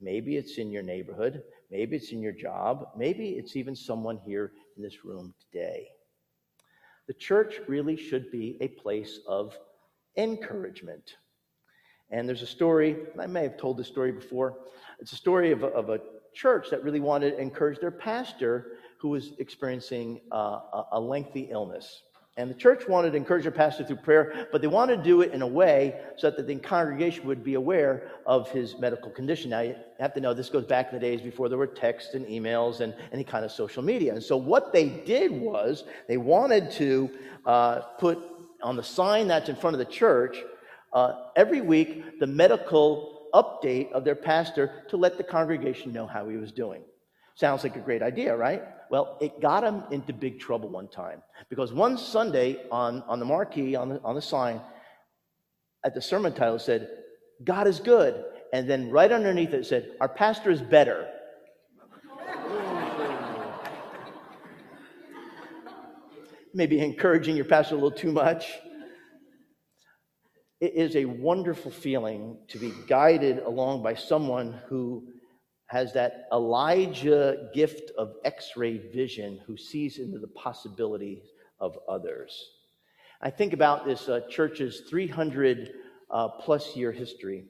Maybe 0.00 0.36
it's 0.36 0.58
in 0.58 0.70
your 0.70 0.82
neighborhood. 0.82 1.42
Maybe 1.70 1.96
it's 1.96 2.12
in 2.12 2.22
your 2.22 2.32
job. 2.32 2.86
Maybe 2.96 3.30
it's 3.30 3.56
even 3.56 3.76
someone 3.76 4.18
here 4.24 4.52
in 4.76 4.82
this 4.82 5.04
room 5.04 5.34
today. 5.40 5.88
The 7.06 7.14
church 7.14 7.60
really 7.68 7.96
should 7.96 8.30
be 8.30 8.56
a 8.60 8.68
place 8.68 9.20
of 9.28 9.56
encouragement. 10.16 11.16
And 12.10 12.28
there's 12.28 12.42
a 12.42 12.46
story, 12.46 12.96
I 13.18 13.26
may 13.26 13.42
have 13.42 13.56
told 13.56 13.76
this 13.76 13.88
story 13.88 14.12
before. 14.12 14.58
It's 15.00 15.12
a 15.12 15.16
story 15.16 15.52
of 15.52 15.62
a, 15.62 15.68
of 15.68 15.90
a 15.90 16.00
church 16.34 16.70
that 16.70 16.82
really 16.82 17.00
wanted 17.00 17.32
to 17.32 17.40
encourage 17.40 17.78
their 17.80 17.90
pastor 17.90 18.72
who 19.00 19.08
was 19.08 19.32
experiencing 19.38 20.20
uh, 20.32 20.60
a, 20.72 20.84
a 20.92 21.00
lengthy 21.00 21.48
illness. 21.50 22.02
And 22.36 22.50
the 22.50 22.54
church 22.54 22.88
wanted 22.88 23.12
to 23.12 23.16
encourage 23.16 23.44
their 23.44 23.52
pastor 23.52 23.84
through 23.84 23.96
prayer, 23.96 24.48
but 24.50 24.60
they 24.60 24.66
wanted 24.66 24.96
to 24.96 25.02
do 25.04 25.20
it 25.20 25.32
in 25.32 25.42
a 25.42 25.46
way 25.46 26.00
so 26.16 26.30
that 26.30 26.46
the 26.46 26.56
congregation 26.56 27.26
would 27.28 27.44
be 27.44 27.54
aware 27.54 28.10
of 28.26 28.50
his 28.50 28.76
medical 28.76 29.08
condition. 29.08 29.50
Now, 29.50 29.60
you 29.60 29.76
have 30.00 30.14
to 30.14 30.20
know 30.20 30.34
this 30.34 30.48
goes 30.48 30.64
back 30.64 30.92
in 30.92 30.98
the 30.98 31.00
days 31.00 31.20
before 31.20 31.48
there 31.48 31.58
were 31.58 31.68
texts 31.68 32.14
and 32.14 32.26
emails 32.26 32.80
and 32.80 32.92
any 33.12 33.22
kind 33.22 33.44
of 33.44 33.52
social 33.52 33.84
media. 33.84 34.14
And 34.14 34.22
so, 34.22 34.36
what 34.36 34.72
they 34.72 34.88
did 34.88 35.30
was 35.30 35.84
they 36.08 36.16
wanted 36.16 36.72
to 36.72 37.10
uh, 37.46 37.80
put 37.98 38.18
on 38.64 38.74
the 38.74 38.82
sign 38.82 39.28
that's 39.28 39.48
in 39.48 39.54
front 39.54 39.74
of 39.74 39.78
the 39.78 39.92
church 39.92 40.42
uh, 40.92 41.26
every 41.36 41.60
week 41.60 42.18
the 42.18 42.26
medical 42.26 43.28
update 43.32 43.92
of 43.92 44.04
their 44.04 44.14
pastor 44.16 44.84
to 44.88 44.96
let 44.96 45.18
the 45.18 45.24
congregation 45.24 45.92
know 45.92 46.06
how 46.06 46.28
he 46.28 46.36
was 46.36 46.50
doing. 46.50 46.82
Sounds 47.36 47.62
like 47.62 47.76
a 47.76 47.80
great 47.80 48.02
idea, 48.02 48.36
right? 48.36 48.62
Well, 48.94 49.18
it 49.20 49.40
got 49.40 49.64
him 49.64 49.82
into 49.90 50.12
big 50.12 50.38
trouble 50.38 50.68
one 50.68 50.86
time 50.86 51.20
because 51.50 51.72
one 51.72 51.98
Sunday 51.98 52.58
on, 52.70 53.02
on 53.08 53.18
the 53.18 53.24
marquee, 53.24 53.74
on 53.74 53.88
the, 53.88 54.00
on 54.04 54.14
the 54.14 54.22
sign, 54.22 54.60
at 55.84 55.94
the 55.94 56.00
sermon 56.00 56.32
title 56.32 56.60
said, 56.60 56.88
God 57.42 57.66
is 57.66 57.80
good. 57.80 58.24
And 58.52 58.70
then 58.70 58.92
right 58.92 59.10
underneath 59.10 59.52
it 59.52 59.66
said, 59.66 59.96
Our 60.00 60.08
pastor 60.08 60.52
is 60.52 60.62
better. 60.62 61.08
Maybe 66.54 66.78
encouraging 66.78 67.34
your 67.34 67.46
pastor 67.46 67.74
a 67.74 67.78
little 67.78 67.90
too 67.90 68.12
much. 68.12 68.46
It 70.60 70.74
is 70.74 70.94
a 70.94 71.06
wonderful 71.06 71.72
feeling 71.72 72.38
to 72.46 72.58
be 72.58 72.72
guided 72.86 73.40
along 73.40 73.82
by 73.82 73.96
someone 73.96 74.60
who 74.68 75.08
has 75.66 75.92
that 75.94 76.28
Elijah 76.32 77.48
gift 77.54 77.90
of 77.96 78.14
x 78.24 78.56
ray 78.56 78.78
vision 78.78 79.40
who 79.46 79.56
sees 79.56 79.98
into 79.98 80.18
the 80.18 80.28
possibilities 80.28 81.22
of 81.58 81.78
others. 81.88 82.50
I 83.20 83.30
think 83.30 83.52
about 83.52 83.86
this 83.86 84.08
uh, 84.08 84.20
church's 84.28 84.82
300 84.90 85.70
uh, 86.10 86.28
plus 86.28 86.76
year 86.76 86.92
history 86.92 87.46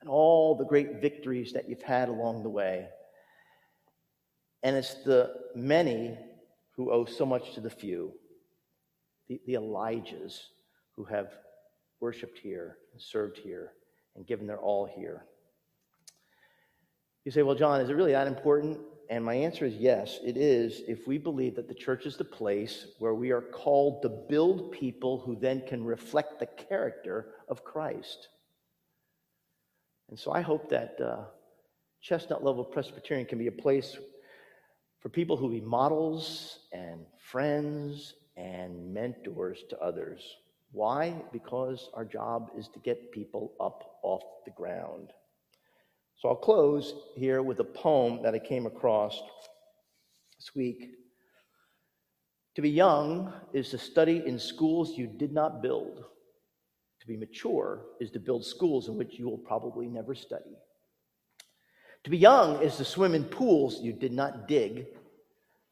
and 0.00 0.10
all 0.10 0.54
the 0.54 0.64
great 0.64 1.00
victories 1.00 1.52
that 1.52 1.68
you've 1.68 1.82
had 1.82 2.08
along 2.08 2.42
the 2.42 2.50
way. 2.50 2.86
And 4.62 4.76
it's 4.76 5.02
the 5.04 5.32
many 5.54 6.18
who 6.76 6.92
owe 6.92 7.06
so 7.06 7.24
much 7.24 7.54
to 7.54 7.60
the 7.60 7.70
few, 7.70 8.12
the, 9.28 9.40
the 9.46 9.54
Elijahs 9.54 10.38
who 10.94 11.04
have 11.04 11.28
worshiped 12.00 12.38
here 12.38 12.76
and 12.92 13.00
served 13.00 13.38
here 13.38 13.72
and 14.14 14.26
given 14.26 14.46
their 14.46 14.58
all 14.58 14.86
here. 14.86 15.24
You 17.26 17.32
say, 17.32 17.42
well, 17.42 17.56
John, 17.56 17.80
is 17.80 17.90
it 17.90 17.94
really 17.94 18.12
that 18.12 18.28
important? 18.28 18.78
And 19.10 19.24
my 19.24 19.34
answer 19.34 19.66
is 19.66 19.74
yes, 19.74 20.20
it 20.24 20.36
is 20.36 20.82
if 20.86 21.08
we 21.08 21.18
believe 21.18 21.56
that 21.56 21.66
the 21.66 21.74
church 21.74 22.06
is 22.06 22.16
the 22.16 22.24
place 22.24 22.86
where 23.00 23.16
we 23.16 23.32
are 23.32 23.42
called 23.42 24.02
to 24.02 24.08
build 24.08 24.70
people 24.70 25.18
who 25.18 25.34
then 25.34 25.64
can 25.66 25.84
reflect 25.84 26.38
the 26.38 26.46
character 26.46 27.34
of 27.48 27.64
Christ. 27.64 28.28
And 30.08 30.16
so 30.16 30.30
I 30.30 30.40
hope 30.40 30.68
that 30.70 31.00
uh, 31.00 31.24
Chestnut 32.00 32.44
Level 32.44 32.62
Presbyterian 32.64 33.26
can 33.26 33.38
be 33.38 33.48
a 33.48 33.52
place 33.52 33.96
for 35.00 35.08
people 35.08 35.36
who 35.36 35.50
be 35.50 35.60
models 35.60 36.60
and 36.72 37.00
friends 37.18 38.14
and 38.36 38.94
mentors 38.94 39.64
to 39.70 39.78
others. 39.80 40.22
Why? 40.70 41.12
Because 41.32 41.90
our 41.92 42.04
job 42.04 42.52
is 42.56 42.68
to 42.68 42.78
get 42.78 43.10
people 43.10 43.52
up 43.58 43.98
off 44.04 44.22
the 44.44 44.52
ground. 44.52 45.08
So 46.16 46.30
I'll 46.30 46.36
close 46.36 46.94
here 47.14 47.42
with 47.42 47.60
a 47.60 47.64
poem 47.64 48.22
that 48.22 48.34
I 48.34 48.38
came 48.38 48.66
across 48.66 49.20
this 50.38 50.54
week. 50.54 50.90
To 52.54 52.62
be 52.62 52.70
young 52.70 53.32
is 53.52 53.68
to 53.70 53.78
study 53.78 54.22
in 54.24 54.38
schools 54.38 54.96
you 54.96 55.06
did 55.06 55.32
not 55.32 55.62
build. 55.62 56.04
To 57.00 57.06
be 57.06 57.18
mature 57.18 57.82
is 58.00 58.10
to 58.12 58.18
build 58.18 58.46
schools 58.46 58.88
in 58.88 58.96
which 58.96 59.18
you 59.18 59.28
will 59.28 59.38
probably 59.38 59.88
never 59.88 60.14
study. 60.14 60.56
To 62.04 62.10
be 62.10 62.16
young 62.16 62.62
is 62.62 62.76
to 62.76 62.84
swim 62.84 63.14
in 63.14 63.24
pools 63.24 63.80
you 63.82 63.92
did 63.92 64.12
not 64.12 64.48
dig. 64.48 64.86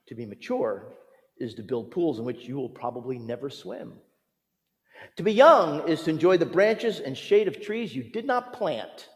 To 0.09 0.15
be 0.15 0.27
mature 0.27 0.93
is 1.39 1.55
to 1.55 1.63
build 1.63 1.91
pools 1.91 2.19
in 2.19 2.27
which 2.27 2.45
you 2.45 2.57
will 2.57 2.69
probably 2.69 3.19
never 3.19 3.49
swim. 3.49 3.95
To 5.17 5.23
be 5.23 5.33
young 5.33 5.89
is 5.89 6.03
to 6.03 6.11
enjoy 6.11 6.37
the 6.37 6.47
branches 6.47 7.01
and 7.01 7.17
shade 7.17 7.49
of 7.49 7.63
trees 7.63 7.95
you 7.95 8.03
did 8.03 8.27
not 8.27 8.53
plant. 8.53 9.09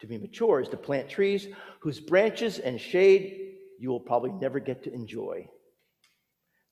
To 0.00 0.06
be 0.06 0.18
mature 0.18 0.60
is 0.60 0.68
to 0.68 0.76
plant 0.76 1.08
trees 1.08 1.48
whose 1.80 2.00
branches 2.00 2.58
and 2.58 2.80
shade 2.80 3.54
you 3.78 3.90
will 3.90 4.00
probably 4.00 4.32
never 4.32 4.60
get 4.60 4.84
to 4.84 4.92
enjoy. 4.92 5.48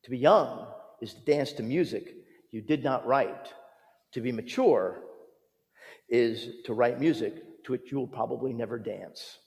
To 0.04 0.10
be 0.10 0.18
young 0.18 0.66
is 1.00 1.14
to 1.14 1.20
dance 1.20 1.52
to 1.54 1.62
music 1.62 2.14
you 2.50 2.60
did 2.60 2.84
not 2.84 3.06
write. 3.06 3.52
To 4.12 4.20
be 4.20 4.32
mature 4.32 5.02
is 6.08 6.48
to 6.64 6.74
write 6.74 7.00
music 7.00 7.64
to 7.64 7.72
which 7.72 7.90
you 7.90 7.98
will 7.98 8.06
probably 8.06 8.52
never 8.52 8.78
dance. 8.78 9.38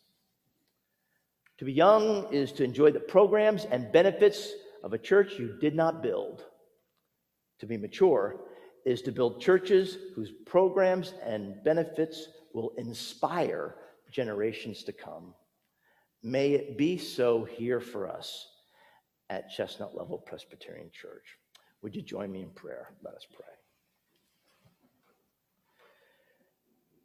To 1.59 1.65
be 1.65 1.73
young 1.73 2.31
is 2.31 2.51
to 2.53 2.63
enjoy 2.63 2.91
the 2.91 2.99
programs 2.99 3.65
and 3.65 3.91
benefits 3.91 4.51
of 4.83 4.93
a 4.93 4.97
church 4.97 5.39
you 5.39 5.57
did 5.59 5.75
not 5.75 6.03
build. 6.03 6.43
To 7.59 7.65
be 7.65 7.77
mature 7.77 8.41
is 8.85 9.01
to 9.03 9.11
build 9.11 9.41
churches 9.41 9.97
whose 10.15 10.31
programs 10.45 11.13
and 11.23 11.61
benefits 11.63 12.27
will 12.53 12.73
inspire 12.77 13.75
generations 14.11 14.83
to 14.83 14.93
come. 14.93 15.33
May 16.23 16.51
it 16.51 16.77
be 16.77 16.97
so 16.97 17.43
here 17.43 17.79
for 17.79 18.09
us 18.09 18.47
at 19.29 19.49
Chestnut 19.51 19.95
Level 19.95 20.17
Presbyterian 20.17 20.89
Church. 20.91 21.37
Would 21.81 21.95
you 21.95 22.01
join 22.01 22.31
me 22.31 22.41
in 22.41 22.49
prayer? 22.49 22.89
Let 23.03 23.13
us 23.13 23.25
pray. 23.33 23.45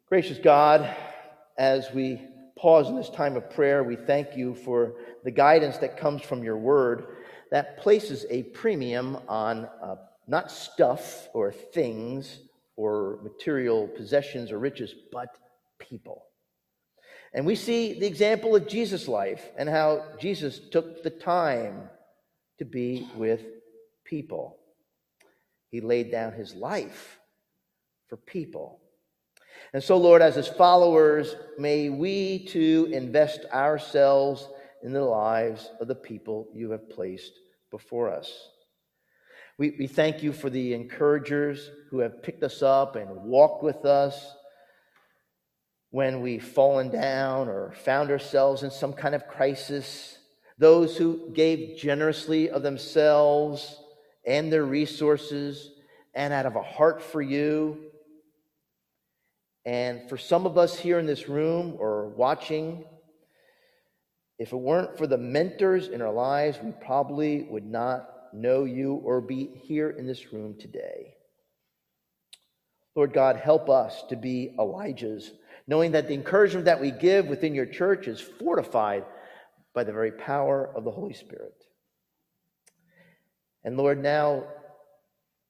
Gracious 0.09 0.37
God, 0.37 0.93
as 1.57 1.91
we 1.93 2.21
pause 2.57 2.89
in 2.89 2.95
this 2.95 3.09
time 3.09 3.35
of 3.35 3.49
prayer, 3.49 3.83
we 3.83 3.95
thank 3.95 4.35
you 4.35 4.55
for 4.55 4.95
the 5.23 5.31
guidance 5.31 5.77
that 5.77 5.97
comes 5.97 6.21
from 6.21 6.43
your 6.43 6.57
word 6.57 7.07
that 7.51 7.77
places 7.77 8.25
a 8.29 8.43
premium 8.43 9.17
on 9.27 9.67
uh, 9.81 9.95
not 10.27 10.51
stuff 10.51 11.27
or 11.33 11.51
things 11.51 12.39
or 12.75 13.19
material 13.23 13.87
possessions 13.87 14.51
or 14.51 14.59
riches, 14.59 14.93
but 15.11 15.29
people. 15.79 16.25
And 17.33 17.45
we 17.45 17.55
see 17.55 17.99
the 17.99 18.05
example 18.05 18.55
of 18.55 18.67
Jesus' 18.67 19.07
life 19.07 19.51
and 19.57 19.67
how 19.67 20.03
Jesus 20.19 20.59
took 20.71 21.03
the 21.03 21.09
time 21.09 21.89
to 22.59 22.65
be 22.65 23.07
with 23.15 23.41
people. 24.05 24.57
He 25.69 25.81
laid 25.81 26.11
down 26.11 26.31
his 26.31 26.55
life 26.55 27.19
for 28.07 28.17
people. 28.17 28.79
And 29.73 29.83
so, 29.83 29.97
Lord, 29.97 30.21
as 30.21 30.35
his 30.35 30.47
followers, 30.47 31.35
may 31.57 31.89
we 31.89 32.45
too 32.45 32.89
invest 32.93 33.45
ourselves 33.51 34.47
in 34.83 34.93
the 34.93 35.03
lives 35.03 35.71
of 35.81 35.87
the 35.87 35.95
people 35.95 36.47
you 36.53 36.71
have 36.71 36.89
placed 36.89 37.33
before 37.71 38.09
us. 38.09 38.49
We, 39.57 39.73
we 39.79 39.87
thank 39.87 40.21
you 40.21 40.33
for 40.33 40.49
the 40.49 40.73
encouragers 40.73 41.69
who 41.89 41.99
have 41.99 42.21
picked 42.21 42.43
us 42.43 42.61
up 42.61 42.97
and 42.97 43.09
walked 43.23 43.63
with 43.63 43.85
us 43.85 44.35
when 45.91 46.19
we've 46.19 46.43
fallen 46.43 46.89
down 46.89 47.47
or 47.47 47.71
found 47.71 48.11
ourselves 48.11 48.63
in 48.63 48.71
some 48.71 48.91
kind 48.91 49.15
of 49.15 49.29
crisis. 49.29 50.17
Those 50.57 50.97
who 50.97 51.31
gave 51.33 51.77
generously 51.77 52.49
of 52.49 52.63
themselves 52.63 53.79
and 54.27 54.51
their 54.51 54.65
resources 54.65 55.71
and 56.13 56.33
out 56.33 56.45
of 56.45 56.57
a 56.57 56.61
heart 56.61 57.01
for 57.01 57.21
you. 57.21 57.77
And 59.63 60.09
for 60.09 60.17
some 60.17 60.45
of 60.45 60.57
us 60.57 60.77
here 60.77 60.99
in 60.99 61.05
this 61.05 61.29
room 61.29 61.77
or 61.79 62.09
watching, 62.09 62.83
if 64.37 64.51
it 64.51 64.57
weren't 64.57 64.97
for 64.97 65.07
the 65.07 65.17
mentors 65.17 65.87
in 65.87 66.01
our 66.01 66.11
lives, 66.11 66.59
we 66.61 66.73
probably 66.73 67.43
would 67.43 67.65
not 67.65 68.14
know 68.41 68.63
you 68.63 68.93
or 68.93 69.21
be 69.21 69.49
here 69.63 69.89
in 69.89 70.05
this 70.05 70.33
room 70.33 70.55
today. 70.59 71.15
Lord 72.95 73.13
God, 73.13 73.35
help 73.35 73.69
us 73.69 74.03
to 74.09 74.15
be 74.15 74.55
Elijah's, 74.57 75.31
knowing 75.67 75.91
that 75.91 76.07
the 76.07 76.13
encouragement 76.13 76.65
that 76.65 76.79
we 76.79 76.91
give 76.91 77.27
within 77.27 77.53
your 77.53 77.65
church 77.65 78.07
is 78.07 78.21
fortified 78.21 79.03
by 79.73 79.83
the 79.83 79.91
very 79.91 80.11
power 80.11 80.69
of 80.75 80.85
the 80.85 80.91
Holy 80.91 81.13
Spirit. 81.13 81.65
And 83.63 83.75
Lord, 83.77 84.01
now 84.01 84.45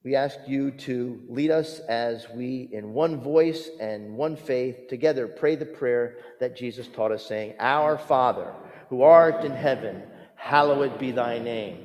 we 0.03 0.15
ask 0.15 0.39
you 0.47 0.71
to 0.71 1.21
lead 1.27 1.51
us 1.51 1.79
as 1.79 2.27
we, 2.29 2.69
in 2.71 2.93
one 2.93 3.19
voice 3.21 3.69
and 3.79 4.15
one 4.15 4.35
faith, 4.35 4.87
together 4.87 5.27
pray 5.27 5.55
the 5.55 5.65
prayer 5.65 6.17
that 6.39 6.55
Jesus 6.55 6.87
taught 6.87 7.11
us, 7.11 7.25
saying, 7.25 7.55
Our 7.59 7.97
Father, 7.97 8.53
who 8.89 9.01
art 9.01 9.43
in 9.43 9.51
heaven, 9.51 10.03
hallowed 10.35 10.97
be 10.99 11.11
thy 11.11 11.39
name. 11.39 11.84